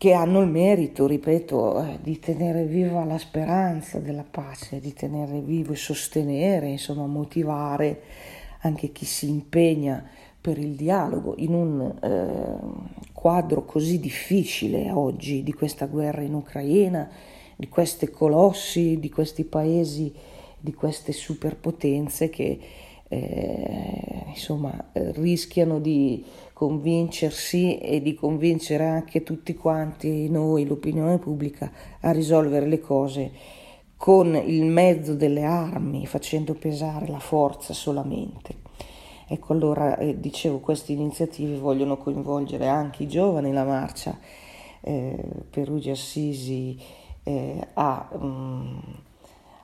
che 0.00 0.14
hanno 0.14 0.40
il 0.40 0.48
merito, 0.48 1.06
ripeto, 1.06 1.82
eh, 1.82 1.98
di 2.00 2.18
tenere 2.18 2.64
viva 2.64 3.04
la 3.04 3.18
speranza 3.18 3.98
della 3.98 4.24
pace, 4.24 4.80
di 4.80 4.94
tenere 4.94 5.40
vivo 5.40 5.74
e 5.74 5.76
sostenere, 5.76 6.68
insomma, 6.68 7.04
motivare 7.04 8.00
anche 8.60 8.92
chi 8.92 9.04
si 9.04 9.28
impegna 9.28 10.02
per 10.40 10.56
il 10.56 10.74
dialogo 10.74 11.34
in 11.36 11.52
un 11.52 11.98
eh, 12.00 13.10
quadro 13.12 13.66
così 13.66 14.00
difficile 14.00 14.90
oggi 14.90 15.42
di 15.42 15.52
questa 15.52 15.84
guerra 15.84 16.22
in 16.22 16.32
Ucraina, 16.32 17.06
di 17.54 17.68
questi 17.68 18.08
colossi, 18.08 18.98
di 18.98 19.10
questi 19.10 19.44
paesi, 19.44 20.10
di 20.58 20.72
queste 20.72 21.12
superpotenze 21.12 22.30
che 22.30 22.58
eh, 23.06 24.24
insomma 24.28 24.92
rischiano 24.92 25.78
di 25.78 26.24
convincersi 26.60 27.78
e 27.78 28.02
di 28.02 28.12
convincere 28.12 28.84
anche 28.84 29.22
tutti 29.22 29.54
quanti 29.54 30.28
noi, 30.28 30.66
l'opinione 30.66 31.16
pubblica, 31.16 31.72
a 32.00 32.10
risolvere 32.10 32.66
le 32.66 32.80
cose 32.80 33.32
con 33.96 34.34
il 34.34 34.66
mezzo 34.66 35.14
delle 35.14 35.44
armi, 35.44 36.04
facendo 36.04 36.52
pesare 36.52 37.08
la 37.08 37.18
forza 37.18 37.72
solamente. 37.72 38.56
Ecco 39.26 39.54
allora, 39.54 39.96
eh, 39.96 40.20
dicevo, 40.20 40.58
queste 40.58 40.92
iniziative 40.92 41.56
vogliono 41.56 41.96
coinvolgere 41.96 42.68
anche 42.68 43.04
i 43.04 43.08
giovani, 43.08 43.52
la 43.52 43.64
marcia 43.64 44.18
eh, 44.82 45.16
Perugia 45.48 45.92
Assisi 45.92 46.78
eh, 47.22 47.68
ha 47.72 48.06
mh, 48.18 48.26
mm, 48.26 48.78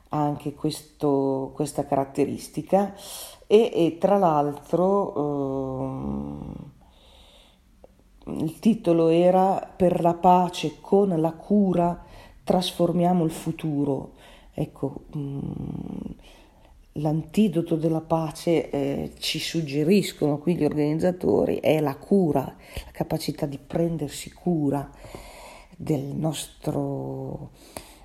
anche 0.09 0.55
questo, 0.55 1.51
questa 1.55 1.85
caratteristica 1.85 2.95
e, 3.47 3.71
e 3.71 3.99
tra 4.01 4.17
l'altro... 4.17 5.13
Il 8.29 8.59
titolo 8.59 9.09
era 9.09 9.73
Per 9.77 10.01
la 10.01 10.15
pace 10.15 10.79
con 10.81 11.09
la 11.21 11.33
cura 11.33 12.05
trasformiamo 12.43 13.25
il 13.25 13.31
futuro. 13.31 14.15
Ecco, 14.53 15.05
mm, 15.17 15.39
l'antidoto 16.95 17.77
della 17.77 18.01
pace 18.01 18.71
eh, 18.71 19.13
ci 19.19 19.39
suggeriscono 19.39 20.39
qui 20.39 20.57
gli 20.57 20.65
organizzatori 20.65 21.59
è 21.59 21.81
la 21.81 21.95
cura, 21.95 22.43
la 22.43 22.91
capacità 22.91 23.47
di 23.47 23.59
prendersi 23.59 24.33
cura 24.33 24.91
del 25.77 26.03
nostro, 26.03 27.51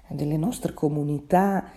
delle 0.07 0.37
nostre 0.37 0.73
comunità, 0.73 1.71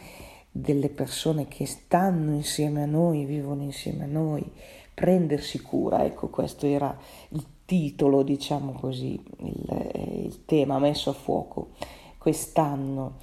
delle 0.51 0.91
persone 0.91 1.49
che 1.49 1.67
stanno 1.67 2.35
insieme 2.35 2.83
a 2.83 2.87
noi, 2.87 3.25
vivono 3.25 3.63
insieme 3.63 4.05
a 4.05 4.09
noi, 4.09 4.45
prendersi 4.93 5.61
cura, 5.61 6.05
ecco 6.05 6.29
questo 6.29 6.67
era 6.67 6.97
il 7.31 7.45
titolo, 7.65 8.23
diciamo 8.23 8.73
così, 8.73 9.21
il, 9.39 10.25
il 10.25 10.45
tema 10.45 10.79
messo 10.79 11.11
a 11.11 11.15
fuoco 11.15 11.71
quest'anno. 12.19 13.19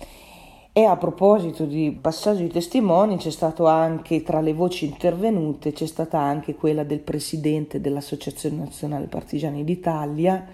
E 0.74 0.86
a 0.86 0.96
proposito 0.96 1.66
di 1.66 1.92
passaggio 2.00 2.44
di 2.44 2.48
testimoni, 2.48 3.18
c'è 3.18 3.30
stato 3.30 3.66
anche 3.66 4.24
tra 4.24 4.40
le 4.40 4.54
voci 4.54 4.86
intervenute, 4.86 5.74
c'è 5.74 5.86
stata 5.86 6.18
anche 6.18 6.56
quella 6.56 6.84
del 6.84 7.00
presidente 7.00 7.82
dell'Associazione 7.82 8.58
Nazionale 8.58 9.08
Partigiani 9.08 9.66
d'Italia, 9.66 10.48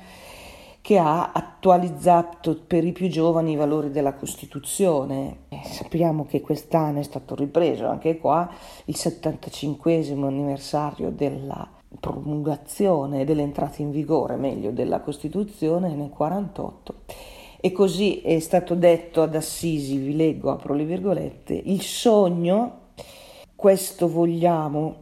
che 0.81 0.97
ha 0.97 1.31
attualizzato 1.33 2.59
per 2.65 2.83
i 2.83 2.93
più 2.93 3.09
giovani 3.09 3.51
i 3.51 3.55
valori 3.57 3.91
della 3.91 4.15
Costituzione. 4.15 5.41
E 5.49 5.59
sappiamo 5.65 6.25
che 6.25 6.41
quest'anno 6.41 6.99
è 6.99 7.03
stato 7.03 7.35
ripreso 7.35 7.85
anche 7.85 8.17
qua 8.17 8.49
il 8.85 8.95
75 8.95 9.97
anniversario 10.09 11.11
della 11.11 11.76
promulgazione 11.99 13.25
dell'entrata 13.25 13.81
in 13.81 13.91
vigore, 13.91 14.35
meglio, 14.35 14.71
della 14.71 14.99
Costituzione 14.99 15.93
nel 15.93 16.09
48. 16.09 16.93
E 17.59 17.71
così 17.71 18.21
è 18.21 18.39
stato 18.39 18.75
detto 18.75 19.21
ad 19.21 19.35
Assisi, 19.35 19.97
vi 19.97 20.15
leggo, 20.15 20.51
apro 20.51 20.73
le 20.73 20.85
virgolette, 20.85 21.53
il 21.53 21.81
sogno, 21.81 22.79
questo 23.55 24.07
vogliamo, 24.07 24.97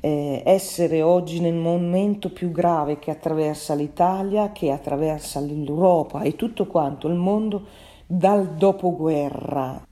eh, 0.00 0.42
essere 0.44 1.02
oggi 1.02 1.40
nel 1.40 1.54
momento 1.54 2.30
più 2.30 2.50
grave 2.50 2.98
che 2.98 3.10
attraversa 3.10 3.74
l'Italia, 3.74 4.50
che 4.50 4.72
attraversa 4.72 5.40
l'Europa 5.40 6.22
e 6.22 6.36
tutto 6.36 6.66
quanto 6.66 7.06
il 7.06 7.14
mondo 7.14 7.66
dal 8.06 8.54
dopoguerra, 8.54 9.86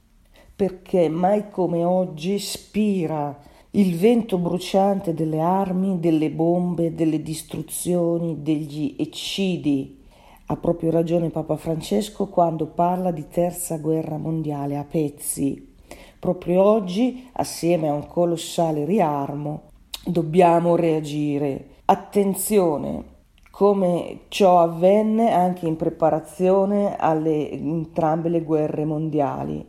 perché 0.57 1.09
mai 1.09 1.50
come 1.50 1.85
oggi 1.85 2.38
spira 2.38 3.38
il 3.78 3.97
vento 3.97 4.38
bruciante 4.38 5.14
delle 5.14 5.38
armi, 5.38 6.00
delle 6.00 6.30
bombe, 6.30 6.97
delle 6.97 7.23
distruzioni, 7.23 8.42
degli 8.42 8.97
eccidi. 8.99 10.02
Ha 10.47 10.56
proprio 10.56 10.90
ragione 10.90 11.30
Papa 11.30 11.56
Francesco 11.56 12.26
quando 12.26 12.66
parla 12.66 13.12
di 13.12 13.28
terza 13.28 13.76
guerra 13.76 14.18
mondiale 14.18 14.76
a 14.76 14.82
pezzi. 14.85 15.75
Proprio 16.18 16.64
oggi, 16.64 17.28
assieme 17.35 17.88
a 17.88 17.92
un 17.92 18.08
colossale 18.08 18.85
riarmo, 18.85 19.70
dobbiamo 20.04 20.75
reagire. 20.75 21.76
Attenzione, 21.85 23.04
come 23.52 24.23
ciò 24.26 24.58
avvenne 24.58 25.30
anche 25.30 25.68
in 25.68 25.76
preparazione 25.76 26.97
alle 26.97 27.49
entrambe 27.52 28.28
le 28.28 28.42
guerre 28.42 28.85
mondiali. 28.85 29.64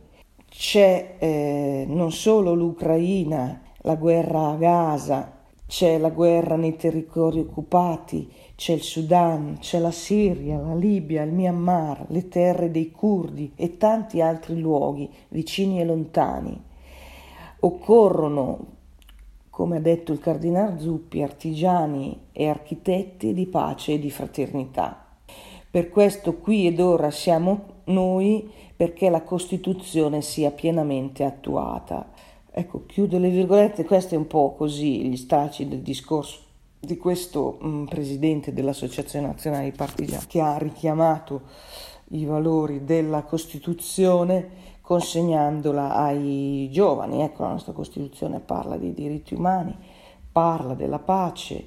C'è 0.48 1.14
eh, 1.20 1.84
non 1.86 2.10
solo 2.10 2.54
l'Ucraina, 2.54 3.68
la 3.82 3.94
guerra 3.94 4.48
a 4.48 4.54
Gaza, 4.56 5.38
c'è 5.66 5.98
la 5.98 6.10
guerra 6.10 6.56
nei 6.56 6.76
territori 6.76 7.38
occupati, 7.38 8.28
c'è 8.56 8.72
il 8.72 8.82
Sudan, 8.82 9.58
c'è 9.60 9.78
la 9.78 9.92
Siria, 9.92 10.58
la 10.58 10.74
Libia, 10.74 11.22
il 11.22 11.32
Myanmar, 11.32 12.06
le 12.08 12.28
terre 12.28 12.70
dei 12.70 12.90
curdi 12.90 13.52
e 13.54 13.76
tanti 13.76 14.20
altri 14.20 14.58
luoghi 14.58 15.08
vicini 15.28 15.80
e 15.80 15.84
lontani. 15.84 16.60
Occorrono, 17.60 18.58
come 19.48 19.76
ha 19.76 19.80
detto 19.80 20.12
il 20.12 20.18
cardinal 20.18 20.80
Zuppi, 20.80 21.22
artigiani 21.22 22.18
e 22.32 22.48
architetti 22.48 23.32
di 23.32 23.46
pace 23.46 23.92
e 23.92 23.98
di 23.98 24.10
fraternità. 24.10 25.04
Per 25.70 25.88
questo 25.88 26.36
qui 26.38 26.66
ed 26.66 26.80
ora 26.80 27.10
siamo 27.12 27.82
noi 27.84 28.50
perché 28.74 29.08
la 29.08 29.22
Costituzione 29.22 30.20
sia 30.20 30.50
pienamente 30.50 31.22
attuata. 31.22 32.10
Ecco, 32.52 32.84
chiudo 32.86 33.18
le 33.18 33.30
virgolette, 33.30 33.84
questo 33.84 34.14
è 34.14 34.18
un 34.18 34.26
po' 34.26 34.54
così 34.54 35.08
gli 35.08 35.16
stracci 35.16 35.68
del 35.68 35.82
discorso 35.82 36.48
di 36.80 36.96
questo 36.96 37.58
mh, 37.60 37.68
mm, 37.68 37.84
presidente 37.84 38.52
dell'Associazione 38.52 39.26
Nazionale 39.26 39.70
di 39.70 39.76
Partigiani 39.76 40.24
che 40.26 40.40
ha 40.40 40.56
richiamato 40.56 41.42
i 42.08 42.24
valori 42.24 42.84
della 42.84 43.22
Costituzione 43.22 44.68
consegnandola 44.80 45.94
ai 45.94 46.68
giovani. 46.72 47.22
Ecco, 47.22 47.42
la 47.44 47.50
nostra 47.50 47.72
Costituzione 47.72 48.40
parla 48.40 48.76
di 48.76 48.92
diritti 48.94 49.34
umani, 49.34 49.76
parla 50.32 50.74
della 50.74 50.98
pace, 50.98 51.66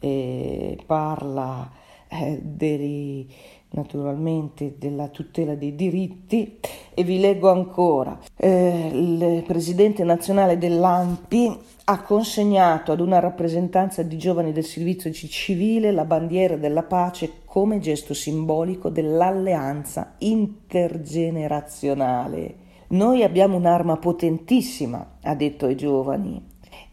eh, 0.00 0.82
parla 0.84 1.70
eh, 2.08 2.40
dei, 2.42 3.32
naturalmente 3.70 4.74
della 4.78 5.08
tutela 5.08 5.54
dei 5.54 5.74
diritti 5.74 6.58
e 6.94 7.04
vi 7.04 7.20
leggo 7.20 7.50
ancora. 7.50 8.18
Eh, 8.36 8.90
il 8.92 9.42
presidente 9.46 10.04
nazionale 10.04 10.56
dell'AMPI 10.58 11.58
ha 11.84 12.02
consegnato 12.02 12.92
ad 12.92 13.00
una 13.00 13.18
rappresentanza 13.18 14.02
di 14.02 14.18
giovani 14.18 14.52
del 14.52 14.64
servizio 14.64 15.10
civile 15.12 15.90
la 15.90 16.04
bandiera 16.04 16.56
della 16.56 16.82
pace 16.82 17.30
come 17.44 17.78
gesto 17.78 18.12
simbolico 18.14 18.90
dell'alleanza 18.90 20.14
intergenerazionale. 20.18 22.66
Noi 22.88 23.22
abbiamo 23.22 23.56
un'arma 23.56 23.96
potentissima, 23.98 25.16
ha 25.22 25.34
detto 25.34 25.66
ai 25.66 25.76
giovani 25.76 26.42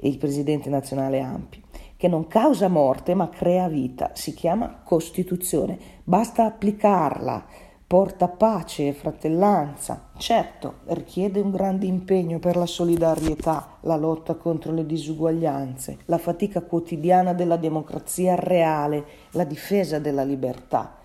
il 0.01 0.17
presidente 0.17 0.69
nazionale 0.69 1.21
AMPI 1.21 1.63
che 1.97 2.07
non 2.07 2.27
causa 2.27 2.67
morte 2.67 3.13
ma 3.13 3.29
crea 3.29 3.67
vita. 3.67 4.11
Si 4.13 4.33
chiama 4.33 4.81
Costituzione. 4.83 5.77
Basta 6.03 6.45
applicarla. 6.45 7.45
Porta 7.87 8.27
pace 8.27 8.87
e 8.87 8.93
fratellanza. 8.93 10.09
Certo, 10.17 10.79
richiede 10.85 11.39
un 11.39 11.51
grande 11.51 11.85
impegno 11.85 12.39
per 12.39 12.55
la 12.55 12.65
solidarietà, 12.65 13.77
la 13.81 13.95
lotta 13.95 14.33
contro 14.33 14.73
le 14.73 14.87
disuguaglianze, 14.87 15.99
la 16.05 16.17
fatica 16.17 16.61
quotidiana 16.61 17.33
della 17.33 17.57
democrazia 17.57 18.33
reale, 18.33 19.05
la 19.31 19.43
difesa 19.43 19.99
della 19.99 20.23
libertà. 20.23 20.97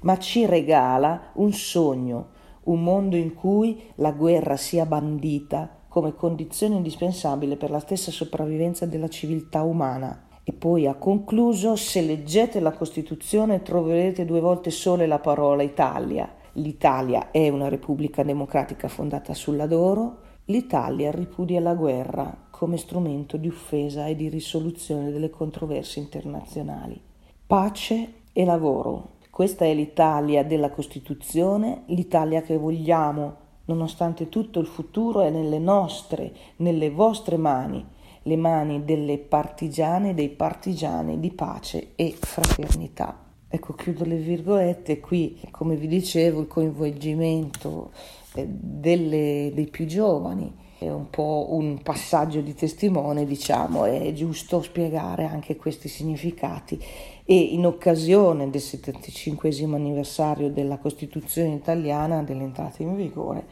Ma 0.00 0.18
ci 0.18 0.46
regala 0.46 1.30
un 1.34 1.52
sogno, 1.52 2.30
un 2.64 2.82
mondo 2.82 3.14
in 3.14 3.32
cui 3.32 3.80
la 3.96 4.10
guerra 4.10 4.56
sia 4.56 4.84
bandita 4.84 5.84
come 5.88 6.14
condizione 6.14 6.74
indispensabile 6.74 7.56
per 7.56 7.70
la 7.70 7.78
stessa 7.78 8.10
sopravvivenza 8.10 8.84
della 8.84 9.08
civiltà 9.08 9.62
umana. 9.62 10.25
E 10.48 10.52
poi 10.52 10.86
ha 10.86 10.94
concluso, 10.94 11.74
se 11.74 12.02
leggete 12.02 12.60
la 12.60 12.70
Costituzione 12.70 13.62
troverete 13.62 14.24
due 14.24 14.38
volte 14.38 14.70
sole 14.70 15.08
la 15.08 15.18
parola 15.18 15.64
Italia. 15.64 16.32
L'Italia 16.52 17.32
è 17.32 17.48
una 17.48 17.68
repubblica 17.68 18.22
democratica 18.22 18.86
fondata 18.86 19.34
sul 19.34 19.56
lavoro, 19.56 20.18
l'Italia 20.44 21.10
ripudia 21.10 21.58
la 21.58 21.74
guerra 21.74 22.46
come 22.48 22.76
strumento 22.76 23.36
di 23.36 23.48
offesa 23.48 24.06
e 24.06 24.14
di 24.14 24.28
risoluzione 24.28 25.10
delle 25.10 25.30
controversie 25.30 26.00
internazionali. 26.00 27.02
Pace 27.44 28.12
e 28.32 28.44
lavoro. 28.44 29.16
Questa 29.28 29.64
è 29.64 29.74
l'Italia 29.74 30.44
della 30.44 30.70
Costituzione, 30.70 31.82
l'Italia 31.86 32.42
che 32.42 32.56
vogliamo. 32.56 33.36
Nonostante 33.64 34.28
tutto 34.28 34.60
il 34.60 34.66
futuro 34.66 35.22
è 35.22 35.30
nelle 35.30 35.58
nostre, 35.58 36.32
nelle 36.58 36.88
vostre 36.88 37.36
mani 37.36 37.94
le 38.26 38.36
mani 38.36 38.84
delle 38.84 39.18
partigiane 39.18 40.10
e 40.10 40.14
dei 40.14 40.28
partigiani 40.28 41.18
di 41.18 41.30
pace 41.32 41.92
e 41.96 42.14
fraternità. 42.18 43.24
Ecco, 43.48 43.74
chiudo 43.74 44.04
le 44.04 44.16
virgolette, 44.16 45.00
qui 45.00 45.40
come 45.50 45.76
vi 45.76 45.86
dicevo 45.86 46.40
il 46.40 46.46
coinvolgimento 46.46 47.92
eh, 48.34 48.46
delle, 48.46 49.52
dei 49.54 49.68
più 49.68 49.86
giovani 49.86 50.64
è 50.78 50.90
un 50.90 51.08
po' 51.08 51.46
un 51.50 51.80
passaggio 51.82 52.42
di 52.42 52.54
testimone, 52.54 53.24
diciamo, 53.24 53.86
è 53.86 54.12
giusto 54.12 54.60
spiegare 54.60 55.24
anche 55.24 55.56
questi 55.56 55.88
significati. 55.88 56.78
E 57.24 57.34
in 57.34 57.64
occasione 57.64 58.50
del 58.50 58.60
75 58.60 59.48
anniversario 59.72 60.50
della 60.50 60.76
Costituzione 60.76 61.54
italiana, 61.54 62.22
dell'entrata 62.22 62.82
in 62.82 62.94
vigore, 62.94 63.46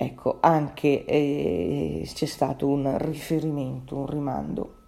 Ecco, 0.00 0.36
anche 0.38 1.04
eh, 1.06 2.08
c'è 2.14 2.26
stato 2.26 2.68
un 2.68 2.96
riferimento, 2.98 3.96
un 3.96 4.06
rimando 4.06 4.82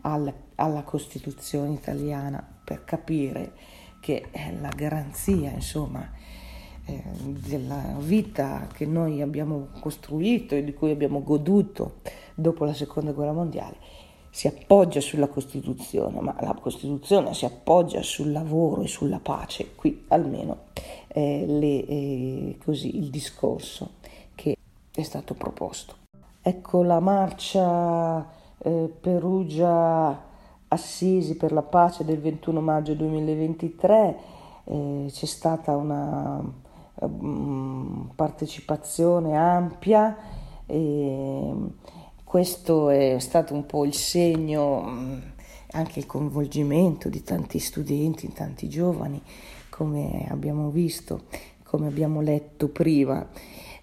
al, 0.00 0.32
alla 0.56 0.82
Costituzione 0.82 1.72
italiana 1.72 2.44
per 2.64 2.84
capire 2.84 3.52
che 4.00 4.26
è 4.32 4.52
la 4.60 4.70
garanzia, 4.70 5.52
insomma, 5.52 6.10
eh, 6.84 7.00
della 7.14 7.94
vita 8.00 8.66
che 8.72 8.86
noi 8.86 9.22
abbiamo 9.22 9.68
costruito 9.78 10.56
e 10.56 10.64
di 10.64 10.74
cui 10.74 10.90
abbiamo 10.90 11.22
goduto 11.22 11.98
dopo 12.34 12.64
la 12.64 12.74
Seconda 12.74 13.12
Guerra 13.12 13.32
Mondiale 13.32 13.76
si 14.30 14.48
appoggia 14.48 15.00
sulla 15.00 15.28
Costituzione, 15.28 16.20
ma 16.20 16.36
la 16.40 16.58
Costituzione 16.60 17.32
si 17.34 17.44
appoggia 17.44 18.02
sul 18.02 18.32
lavoro 18.32 18.82
e 18.82 18.88
sulla 18.88 19.20
pace, 19.20 19.76
qui 19.76 20.06
almeno 20.08 20.64
eh, 21.06 21.44
le, 21.46 21.86
eh, 21.86 22.58
così, 22.62 22.98
il 22.98 23.10
discorso 23.10 23.92
è 25.00 25.02
stato 25.02 25.34
proposto. 25.34 25.96
Ecco 26.40 26.82
la 26.82 27.00
marcia 27.00 28.26
eh, 28.58 28.92
Perugia 29.00 30.24
Assisi 30.68 31.36
per 31.36 31.52
la 31.52 31.62
pace 31.62 32.04
del 32.04 32.18
21 32.18 32.60
maggio 32.60 32.94
2023 32.94 34.16
eh, 34.64 35.06
c'è 35.08 35.26
stata 35.26 35.76
una 35.76 36.42
um, 36.94 38.10
partecipazione 38.14 39.36
ampia 39.36 40.16
e 40.66 41.52
questo 42.24 42.88
è 42.90 43.16
stato 43.20 43.54
un 43.54 43.66
po' 43.66 43.84
il 43.84 43.94
segno 43.94 44.82
mm, 44.82 45.18
anche 45.72 46.00
il 46.00 46.06
coinvolgimento 46.06 47.08
di 47.08 47.22
tanti 47.22 47.58
studenti, 47.58 48.32
tanti 48.32 48.68
giovani, 48.68 49.22
come 49.68 50.26
abbiamo 50.30 50.70
visto, 50.70 51.24
come 51.64 51.86
abbiamo 51.86 52.20
letto 52.20 52.68
prima. 52.68 53.26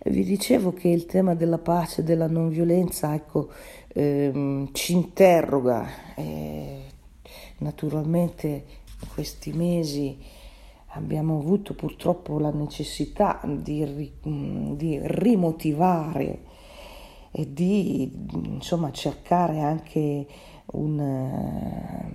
Vi 0.06 0.26
dicevo 0.26 0.74
che 0.74 0.90
il 0.90 1.06
tema 1.06 1.34
della 1.34 1.60
pace 1.60 2.02
e 2.02 2.04
della 2.04 2.28
non 2.28 2.50
violenza 2.50 3.14
ecco, 3.14 3.50
ehm, 3.94 4.74
ci 4.74 4.92
interroga. 4.92 5.88
Eh, 6.16 6.82
naturalmente 7.60 8.48
in 8.48 9.08
questi 9.14 9.54
mesi 9.54 10.18
abbiamo 10.88 11.40
avuto 11.40 11.74
purtroppo 11.74 12.38
la 12.38 12.52
necessità 12.52 13.40
di, 13.46 13.86
ri, 13.86 14.12
di 14.76 15.00
rimotivare 15.02 16.40
e 17.32 17.54
di 17.54 18.12
insomma, 18.34 18.92
cercare 18.92 19.62
anche 19.62 20.28
un, 20.74 22.12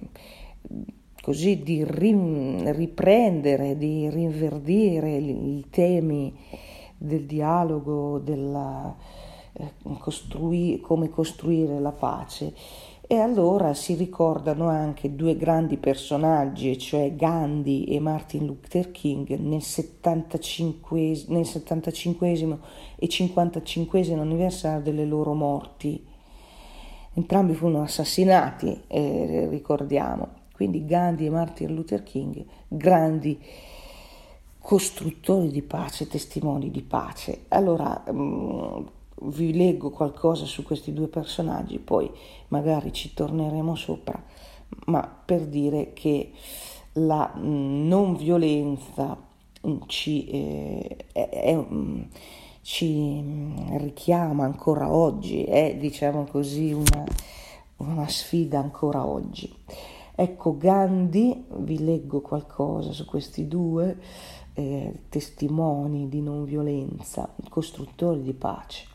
così, 1.22 1.62
di 1.62 1.84
riprendere, 1.86 3.78
di 3.78 4.10
rinverdire 4.10 5.16
i 5.16 5.64
temi 5.70 6.36
del 6.98 7.24
dialogo, 7.24 8.18
della, 8.18 8.94
eh, 9.52 9.72
costrui, 9.98 10.80
come 10.80 11.08
costruire 11.08 11.78
la 11.78 11.92
pace. 11.92 12.52
E 13.10 13.16
allora 13.16 13.72
si 13.72 13.94
ricordano 13.94 14.68
anche 14.68 15.14
due 15.14 15.34
grandi 15.34 15.78
personaggi, 15.78 16.76
cioè 16.76 17.14
Gandhi 17.14 17.84
e 17.84 18.00
Martin 18.00 18.44
Luther 18.44 18.90
King, 18.90 19.30
nel 19.38 19.62
75, 19.62 21.24
nel 21.28 21.46
75 21.46 22.58
e 22.96 23.08
55 23.08 24.12
anniversario 24.12 24.82
delle 24.82 25.06
loro 25.06 25.32
morti. 25.32 26.04
Entrambi 27.14 27.54
furono 27.54 27.80
assassinati, 27.80 28.78
eh, 28.86 29.46
ricordiamo. 29.48 30.28
Quindi 30.52 30.84
Gandhi 30.84 31.24
e 31.24 31.30
Martin 31.30 31.74
Luther 31.74 32.02
King, 32.02 32.44
grandi 32.68 33.40
costruttori 34.68 35.48
di 35.50 35.62
pace, 35.62 36.08
testimoni 36.08 36.70
di 36.70 36.82
pace. 36.82 37.46
Allora 37.48 38.04
mh, 38.06 38.12
mm, 38.12 38.86
vi 39.30 39.56
leggo 39.56 39.88
qualcosa 39.88 40.44
su 40.44 40.62
questi 40.62 40.92
due 40.92 41.06
personaggi, 41.06 41.78
poi 41.78 42.10
magari 42.48 42.92
ci 42.92 43.14
torneremo 43.14 43.74
sopra, 43.74 44.22
ma 44.88 45.10
per 45.24 45.46
dire 45.46 45.94
che 45.94 46.32
la 46.92 47.32
mm, 47.34 47.88
non 47.88 48.14
violenza 48.14 49.16
mm, 49.66 49.76
ci, 49.86 50.26
eh, 50.26 50.96
è, 51.12 51.28
è, 51.30 51.64
ci 52.60 53.24
richiama 53.78 54.44
ancora 54.44 54.92
oggi, 54.92 55.44
è 55.44 55.76
diciamo 55.80 56.24
così 56.24 56.72
una, 56.74 57.06
una 57.78 58.06
sfida 58.06 58.58
ancora 58.58 59.06
oggi. 59.06 59.50
Ecco, 60.20 60.56
Gandhi, 60.58 61.44
vi 61.58 61.82
leggo 61.84 62.20
qualcosa 62.20 62.92
su 62.92 63.04
questi 63.04 63.46
due 63.46 63.96
eh, 64.58 64.92
testimoni 65.08 66.08
di 66.08 66.20
non 66.20 66.44
violenza, 66.44 67.32
costruttori 67.48 68.22
di 68.22 68.32
pace. 68.32 68.86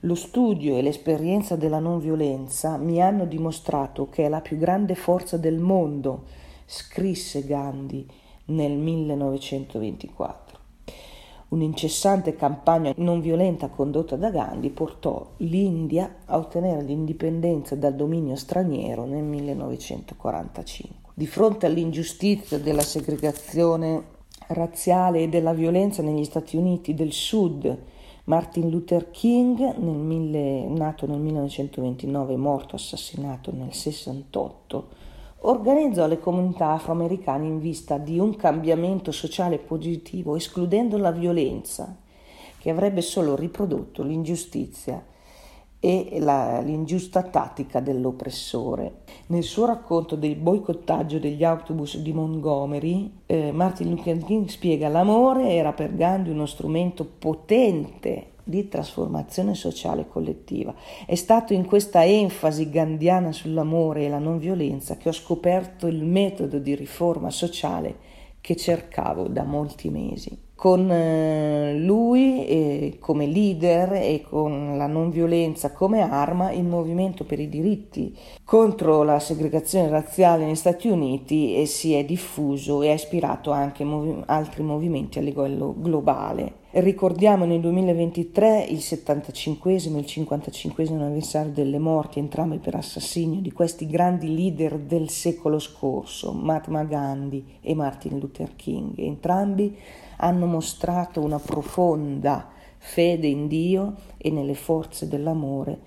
Lo 0.00 0.16
studio 0.16 0.76
e 0.76 0.82
l'esperienza 0.82 1.54
della 1.54 1.78
non 1.78 2.00
violenza 2.00 2.76
mi 2.76 3.00
hanno 3.00 3.24
dimostrato 3.24 4.08
che 4.08 4.24
è 4.24 4.28
la 4.28 4.40
più 4.40 4.58
grande 4.58 4.96
forza 4.96 5.36
del 5.36 5.60
mondo, 5.60 6.24
scrisse 6.66 7.44
Gandhi 7.44 8.04
nel 8.46 8.72
1924. 8.72 10.51
Un'incessante 11.52 12.34
campagna 12.34 12.94
non 12.96 13.20
violenta 13.20 13.68
condotta 13.68 14.16
da 14.16 14.30
Gandhi 14.30 14.70
portò 14.70 15.32
l'India 15.38 16.20
a 16.24 16.38
ottenere 16.38 16.80
l'indipendenza 16.82 17.76
dal 17.76 17.94
dominio 17.94 18.36
straniero 18.36 19.04
nel 19.04 19.22
1945. 19.22 21.12
Di 21.12 21.26
fronte 21.26 21.66
all'ingiustizia 21.66 22.58
della 22.58 22.80
segregazione 22.80 24.02
razziale 24.46 25.24
e 25.24 25.28
della 25.28 25.52
violenza 25.52 26.00
negli 26.00 26.24
Stati 26.24 26.56
Uniti 26.56 26.94
del 26.94 27.12
Sud, 27.12 27.78
Martin 28.24 28.70
Luther 28.70 29.10
King, 29.10 29.58
nel 29.76 29.94
mille, 29.94 30.64
nato 30.68 31.06
nel 31.06 31.20
1929 31.20 32.34
morto 32.36 32.76
assassinato 32.76 33.50
nel 33.50 33.68
1968, 33.68 34.88
organizzò 35.42 36.06
le 36.06 36.18
comunità 36.18 36.70
afroamericane 36.72 37.46
in 37.46 37.58
vista 37.58 37.98
di 37.98 38.18
un 38.18 38.36
cambiamento 38.36 39.10
sociale 39.12 39.58
positivo, 39.58 40.36
escludendo 40.36 40.98
la 40.98 41.10
violenza, 41.10 41.96
che 42.58 42.70
avrebbe 42.70 43.00
solo 43.00 43.34
riprodotto 43.34 44.02
l'ingiustizia 44.02 45.04
e 45.84 46.18
la, 46.20 46.60
l'ingiusta 46.60 47.22
tattica 47.22 47.80
dell'oppressore. 47.80 49.00
Nel 49.26 49.42
suo 49.42 49.66
racconto 49.66 50.14
del 50.14 50.36
boicottaggio 50.36 51.18
degli 51.18 51.42
autobus 51.42 51.98
di 51.98 52.12
Montgomery, 52.12 53.12
eh, 53.26 53.50
Martin 53.50 53.90
Luther 53.90 54.18
King 54.18 54.46
spiega 54.46 54.88
l'amore 54.88 55.50
era 55.50 55.72
per 55.72 55.96
Gandhi 55.96 56.30
uno 56.30 56.46
strumento 56.46 57.04
potente 57.04 58.31
di 58.44 58.68
trasformazione 58.68 59.54
sociale 59.54 60.06
collettiva. 60.08 60.74
È 61.06 61.14
stato 61.14 61.52
in 61.52 61.64
questa 61.64 62.04
enfasi 62.04 62.68
gandiana 62.70 63.32
sull'amore 63.32 64.04
e 64.04 64.08
la 64.08 64.18
non 64.18 64.38
violenza 64.38 64.96
che 64.96 65.08
ho 65.08 65.12
scoperto 65.12 65.86
il 65.86 66.04
metodo 66.04 66.58
di 66.58 66.74
riforma 66.74 67.30
sociale 67.30 68.10
che 68.42 68.56
cercavo 68.56 69.28
da 69.28 69.44
molti 69.44 69.88
mesi. 69.88 70.36
Con 70.54 70.90
eh, 70.90 71.76
lui 71.78 72.46
eh, 72.46 72.96
come 73.00 73.26
leader 73.26 73.94
e 73.94 74.24
con 74.28 74.76
la 74.76 74.86
non 74.86 75.10
violenza 75.10 75.72
come 75.72 76.02
arma, 76.02 76.52
il 76.52 76.64
movimento 76.64 77.24
per 77.24 77.40
i 77.40 77.48
diritti 77.48 78.16
contro 78.44 79.02
la 79.02 79.18
segregazione 79.18 79.88
razziale 79.88 80.44
negli 80.44 80.54
Stati 80.54 80.88
Uniti 80.88 81.56
eh, 81.56 81.66
si 81.66 81.94
è 81.94 82.04
diffuso 82.04 82.82
e 82.82 82.90
ha 82.90 82.94
ispirato 82.94 83.50
anche 83.50 83.84
altri 84.26 84.62
movimenti 84.62 85.18
a 85.18 85.22
livello 85.22 85.74
globale. 85.76 86.60
Ricordiamo 86.74 87.44
nel 87.44 87.60
2023 87.60 88.64
il 88.70 88.80
75 88.80 89.72
e 89.72 89.74
il 89.74 90.06
55 90.06 90.86
anniversario 90.86 91.52
delle 91.52 91.78
morti, 91.78 92.18
entrambi 92.18 92.56
per 92.56 92.76
assassinio, 92.76 93.42
di 93.42 93.52
questi 93.52 93.86
grandi 93.86 94.34
leader 94.34 94.78
del 94.78 95.10
secolo 95.10 95.58
scorso, 95.58 96.32
Mahatma 96.32 96.84
Gandhi 96.84 97.58
e 97.60 97.74
Martin 97.74 98.18
Luther 98.18 98.56
King. 98.56 98.98
Entrambi 99.00 99.76
hanno 100.16 100.46
mostrato 100.46 101.20
una 101.20 101.38
profonda 101.38 102.48
fede 102.78 103.26
in 103.26 103.48
Dio 103.48 103.96
e 104.16 104.30
nelle 104.30 104.54
forze 104.54 105.06
dell'amore 105.06 105.78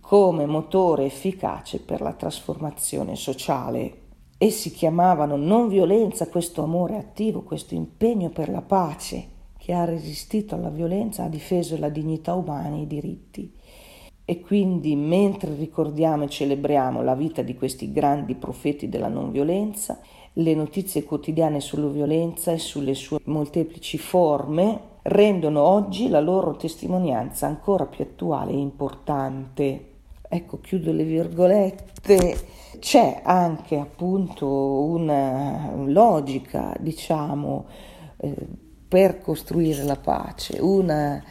come 0.00 0.44
motore 0.44 1.06
efficace 1.06 1.80
per 1.80 2.02
la 2.02 2.12
trasformazione 2.12 3.16
sociale. 3.16 4.00
Essi 4.36 4.72
chiamavano 4.72 5.36
non 5.36 5.68
violenza 5.68 6.28
questo 6.28 6.62
amore 6.62 6.98
attivo, 6.98 7.40
questo 7.40 7.72
impegno 7.72 8.28
per 8.28 8.50
la 8.50 8.60
pace 8.60 9.36
che 9.68 9.74
ha 9.74 9.84
resistito 9.84 10.54
alla 10.54 10.70
violenza, 10.70 11.24
ha 11.24 11.28
difeso 11.28 11.76
la 11.76 11.90
dignità 11.90 12.32
umana 12.32 12.74
e 12.74 12.80
i 12.80 12.86
diritti. 12.86 13.52
E 14.24 14.40
quindi 14.40 14.96
mentre 14.96 15.54
ricordiamo 15.54 16.24
e 16.24 16.30
celebriamo 16.30 17.02
la 17.02 17.14
vita 17.14 17.42
di 17.42 17.54
questi 17.54 17.92
grandi 17.92 18.34
profeti 18.34 18.88
della 18.88 19.08
non 19.08 19.30
violenza, 19.30 20.00
le 20.32 20.54
notizie 20.54 21.04
quotidiane 21.04 21.60
sulla 21.60 21.88
violenza 21.88 22.50
e 22.50 22.58
sulle 22.58 22.94
sue 22.94 23.18
molteplici 23.24 23.98
forme 23.98 24.80
rendono 25.02 25.60
oggi 25.60 26.08
la 26.08 26.20
loro 26.20 26.56
testimonianza 26.56 27.46
ancora 27.46 27.84
più 27.84 28.04
attuale 28.04 28.52
e 28.52 28.56
importante. 28.56 29.90
Ecco, 30.26 30.60
chiudo 30.60 30.92
le 30.92 31.04
virgolette. 31.04 32.38
C'è 32.78 33.20
anche 33.22 33.76
appunto 33.76 34.46
una 34.48 35.74
logica, 35.74 36.74
diciamo, 36.80 37.66
eh, 38.16 38.66
per 38.88 39.20
costruire 39.20 39.82
la 39.84 39.96
pace, 39.96 40.58
una 40.60 41.22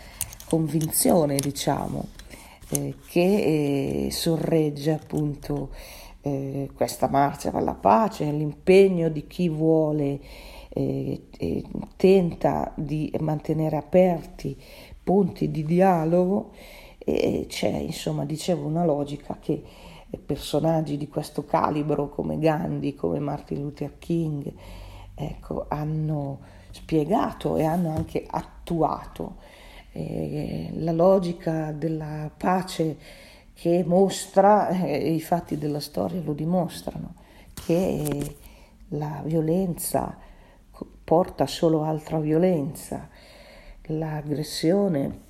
convinzione, 0.48 1.38
diciamo, 1.38 2.08
eh, 2.70 2.96
che 3.10 4.06
eh, 4.06 4.12
sorregge 4.12 4.92
appunto 4.92 5.70
eh, 6.22 6.70
questa 6.74 7.08
marcia 7.08 7.52
per 7.52 7.64
la 7.64 7.74
pace, 7.74 8.32
l'impegno 8.32 9.10
di 9.10 9.26
chi 9.26 9.50
vuole 9.50 10.20
e 10.70 11.24
eh, 11.38 11.64
tenta 11.96 12.72
di 12.76 13.12
mantenere 13.20 13.78
aperti 13.78 14.56
punti 15.04 15.50
di 15.50 15.64
dialogo 15.64 16.52
e 17.00 17.46
c'è, 17.48 17.70
insomma, 17.70 18.26
dicevo, 18.26 18.68
una 18.68 18.84
logica 18.84 19.38
che 19.40 19.64
personaggi 20.26 20.98
di 20.98 21.08
questo 21.08 21.46
calibro 21.46 22.10
come 22.10 22.38
Gandhi, 22.38 22.96
come 22.96 23.20
Martin 23.20 23.62
Luther 23.62 23.98
King, 23.98 24.52
ecco, 25.20 25.66
hanno 25.68 26.40
spiegato 26.70 27.58
e 27.58 27.64
hanno 27.64 27.94
anche 27.96 28.26
attuato. 28.30 29.38
Eh, 29.92 30.70
la 30.76 30.92
logica 30.92 31.72
della 31.72 32.30
pace 32.36 32.98
che 33.54 33.84
mostra, 33.84 34.70
eh, 34.70 35.14
i 35.14 35.20
fatti 35.20 35.58
della 35.58 35.80
storia 35.80 36.22
lo 36.22 36.34
dimostrano, 36.34 37.16
che 37.54 38.36
la 38.90 39.22
violenza 39.26 40.16
porta 41.04 41.48
solo 41.48 41.84
altra 41.84 42.20
violenza, 42.20 43.10
l'aggressione 43.88 45.22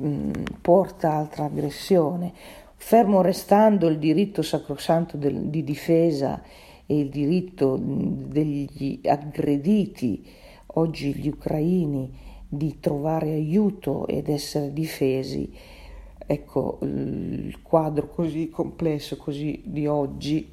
mm, 0.00 0.32
porta 0.62 1.12
altra 1.12 1.44
aggressione, 1.44 2.32
fermo 2.76 3.20
restando 3.20 3.88
il 3.88 3.98
diritto 3.98 4.40
sacrosanto 4.40 5.18
del, 5.18 5.48
di 5.48 5.62
difesa 5.62 6.40
e 6.86 6.98
il 6.98 7.08
diritto 7.08 7.78
degli 7.80 9.00
aggrediti 9.04 10.26
oggi 10.66 11.14
gli 11.14 11.28
ucraini 11.28 12.12
di 12.48 12.78
trovare 12.80 13.32
aiuto 13.32 14.06
ed 14.06 14.28
essere 14.28 14.72
difesi, 14.72 15.52
ecco 16.18 16.78
il 16.82 17.60
quadro 17.62 18.08
così 18.08 18.48
complesso 18.48 19.16
così 19.16 19.62
di 19.64 19.86
oggi 19.86 20.48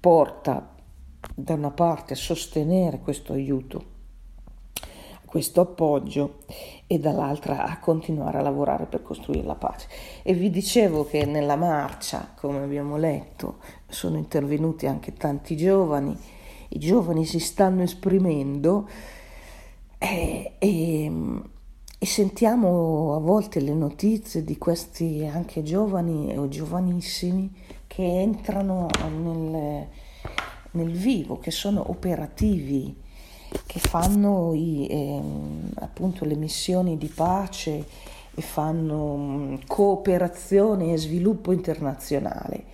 porta 0.00 0.74
da 1.34 1.54
una 1.54 1.70
parte 1.70 2.14
a 2.14 2.16
sostenere 2.16 2.98
questo 2.98 3.32
aiuto, 3.32 3.84
questo 5.32 5.62
appoggio 5.62 6.40
e 6.86 6.98
dall'altra 6.98 7.64
a 7.64 7.80
continuare 7.80 8.36
a 8.36 8.42
lavorare 8.42 8.84
per 8.84 9.02
costruire 9.02 9.46
la 9.46 9.54
pace. 9.54 9.88
E 10.22 10.34
vi 10.34 10.50
dicevo 10.50 11.06
che 11.06 11.24
nella 11.24 11.56
marcia, 11.56 12.34
come 12.36 12.62
abbiamo 12.62 12.98
letto, 12.98 13.56
sono 13.88 14.18
intervenuti 14.18 14.86
anche 14.86 15.14
tanti 15.14 15.56
giovani 15.56 16.16
i 16.74 16.78
giovani 16.78 17.26
si 17.26 17.38
stanno 17.38 17.82
esprimendo 17.82 18.88
e, 19.98 20.52
e, 20.58 21.12
e 21.98 22.06
sentiamo 22.06 23.14
a 23.14 23.18
volte 23.18 23.60
le 23.60 23.74
notizie 23.74 24.42
di 24.42 24.56
questi 24.56 25.28
anche 25.30 25.62
giovani 25.62 26.34
o 26.36 26.48
giovanissimi 26.48 27.52
che 27.86 28.02
entrano 28.02 28.88
nel, 29.10 29.86
nel 30.70 30.90
vivo, 30.92 31.38
che 31.38 31.50
sono 31.50 31.90
operativi, 31.90 32.96
che 33.66 33.78
fanno 33.78 34.52
i, 34.54 34.86
eh, 34.86 35.20
appunto 35.74 36.24
le 36.24 36.34
missioni 36.34 36.98
di 36.98 37.08
pace 37.08 37.84
e 38.34 38.42
fanno 38.42 39.58
cooperazione 39.66 40.92
e 40.92 40.98
sviluppo 40.98 41.52
internazionale. 41.52 42.64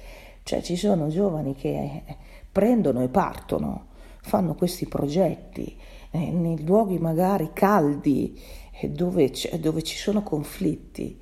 Cioè 0.43 0.63
ci 0.63 0.77
sono 0.77 1.09
giovani 1.09 1.55
che 1.55 2.03
prendono 2.51 3.03
e 3.03 3.09
partono, 3.09 3.87
fanno 4.21 4.55
questi 4.55 4.87
progetti 4.87 5.77
eh, 6.11 6.31
nei 6.31 6.65
luoghi 6.65 6.99
magari 6.99 7.51
caldi 7.53 8.41
eh, 8.81 8.89
dove, 8.89 9.33
dove 9.59 9.83
ci 9.83 9.97
sono 9.97 10.23
conflitti. 10.23 11.21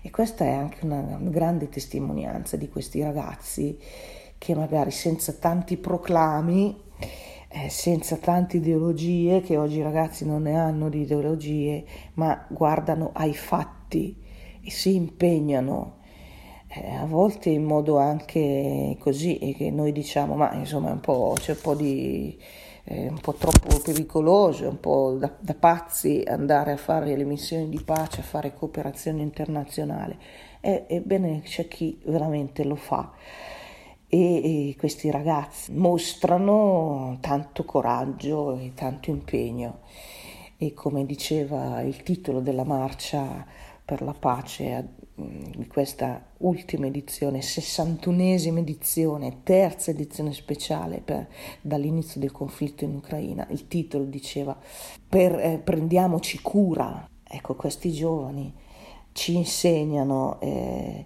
E 0.00 0.10
questa 0.10 0.44
è 0.44 0.52
anche 0.52 0.84
una 0.84 1.18
grande 1.20 1.68
testimonianza 1.68 2.56
di 2.56 2.68
questi 2.68 3.02
ragazzi 3.02 3.78
che 4.38 4.54
magari 4.54 4.92
senza 4.92 5.32
tanti 5.32 5.76
proclami, 5.76 6.80
eh, 7.48 7.68
senza 7.68 8.16
tante 8.16 8.58
ideologie, 8.58 9.40
che 9.40 9.56
oggi 9.56 9.78
i 9.78 9.82
ragazzi 9.82 10.26
non 10.26 10.42
ne 10.42 10.58
hanno 10.58 10.88
di 10.88 11.00
ideologie, 11.00 11.84
ma 12.14 12.46
guardano 12.48 13.10
ai 13.14 13.34
fatti 13.34 14.16
e 14.62 14.70
si 14.70 14.94
impegnano 14.94 15.96
eh, 16.68 16.94
a 16.94 17.06
volte 17.06 17.48
in 17.48 17.64
modo 17.64 17.98
anche 17.98 18.96
così 19.00 19.54
che 19.56 19.70
noi 19.70 19.90
diciamo 19.92 20.34
ma 20.34 20.52
insomma 20.52 20.88
c'è 21.34 21.52
un 21.52 21.60
po' 21.62 21.74
di 21.74 22.38
eh, 22.84 23.08
un 23.08 23.18
po' 23.20 23.34
troppo 23.34 23.80
pericoloso, 23.80 24.68
un 24.68 24.80
po' 24.80 25.16
da, 25.18 25.30
da, 25.38 25.54
pazzi 25.54 26.22
andare 26.26 26.72
a 26.72 26.76
fare 26.76 27.16
le 27.16 27.24
missioni 27.24 27.68
di 27.68 27.80
pace, 27.82 28.20
a 28.20 28.24
fare 28.24 28.54
cooperazione 28.54 29.20
internazionale. 29.20 30.16
E, 30.60 30.86
ebbene 30.88 31.42
c'è 31.42 31.68
chi 31.68 32.00
veramente 32.04 32.64
lo 32.64 32.76
fa 32.76 33.12
e, 34.08 34.74
questi 34.78 35.10
ragazzi 35.10 35.72
mostrano 35.72 37.18
tanto 37.20 37.64
coraggio 37.64 38.56
e 38.56 38.72
tanto 38.74 39.10
impegno 39.10 39.80
e 40.56 40.74
come 40.74 41.06
diceva 41.06 41.82
il 41.82 42.02
titolo 42.02 42.40
della 42.40 42.64
marcia 42.64 43.46
per 43.84 44.02
la 44.02 44.14
pace 44.14 44.96
di 45.14 45.66
questa 45.66 46.26
ultima 46.38 46.86
edizione, 46.86 47.40
61esima 47.40 48.58
edizione, 48.58 49.42
terza 49.42 49.90
edizione 49.90 50.32
speciale 50.32 51.00
per, 51.04 51.26
dall'inizio 51.60 52.20
del 52.20 52.30
conflitto 52.30 52.84
in 52.84 52.94
Ucraina. 52.96 53.46
Il 53.50 53.66
titolo 53.66 54.04
diceva 54.04 54.56
per, 55.08 55.34
eh, 55.38 55.58
prendiamoci 55.58 56.40
cura. 56.40 57.08
Ecco, 57.22 57.54
questi 57.56 57.92
giovani 57.92 58.52
ci 59.12 59.36
insegnano 59.36 60.38
eh, 60.40 61.04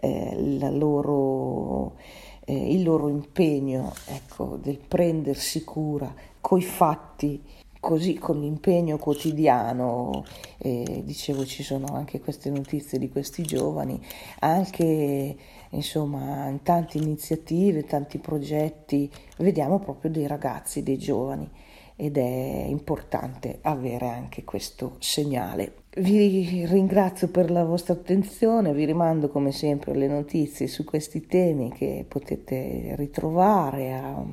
eh, 0.00 0.34
loro, 0.70 1.96
eh, 2.44 2.72
il 2.72 2.82
loro 2.82 3.08
impegno 3.08 3.92
ecco, 4.06 4.56
del 4.56 4.78
prendersi 4.78 5.62
cura 5.64 6.12
coi 6.40 6.62
fatti 6.62 7.42
così 7.80 8.18
con 8.18 8.38
l'impegno 8.38 8.98
quotidiano, 8.98 10.24
eh, 10.58 11.02
dicevo 11.02 11.46
ci 11.46 11.62
sono 11.62 11.86
anche 11.94 12.20
queste 12.20 12.50
notizie 12.50 12.98
di 12.98 13.08
questi 13.08 13.42
giovani, 13.42 13.98
anche 14.40 15.36
insomma 15.70 16.46
in 16.48 16.62
tante 16.62 16.98
iniziative, 16.98 17.84
tanti 17.84 18.18
progetti, 18.18 19.10
vediamo 19.38 19.78
proprio 19.78 20.10
dei 20.10 20.26
ragazzi, 20.26 20.82
dei 20.82 20.98
giovani 20.98 21.48
ed 21.96 22.18
è 22.18 22.64
importante 22.68 23.58
avere 23.62 24.08
anche 24.08 24.44
questo 24.44 24.96
segnale. 24.98 25.79
Vi 25.92 26.66
ringrazio 26.66 27.28
per 27.28 27.50
la 27.50 27.64
vostra 27.64 27.94
attenzione, 27.94 28.72
vi 28.72 28.84
rimando 28.84 29.28
come 29.28 29.50
sempre 29.50 29.92
alle 29.92 30.06
notizie 30.06 30.68
su 30.68 30.84
questi 30.84 31.26
temi 31.26 31.72
che 31.72 32.04
potete 32.08 32.94
ritrovare 32.96 33.92
a 33.94 34.24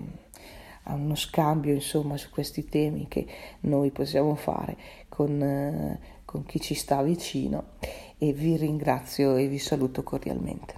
a 0.87 0.93
uno 0.93 1.15
scambio 1.15 1.73
insomma 1.73 2.17
su 2.17 2.29
questi 2.29 2.65
temi 2.65 3.07
che 3.07 3.25
noi 3.61 3.91
possiamo 3.91 4.35
fare 4.35 4.77
con, 5.09 5.41
eh, 5.41 5.99
con 6.25 6.45
chi 6.45 6.59
ci 6.59 6.73
sta 6.73 7.01
vicino 7.01 7.75
e 8.17 8.33
vi 8.33 8.57
ringrazio 8.57 9.35
e 9.35 9.47
vi 9.47 9.59
saluto 9.59 10.03
cordialmente. 10.03 10.75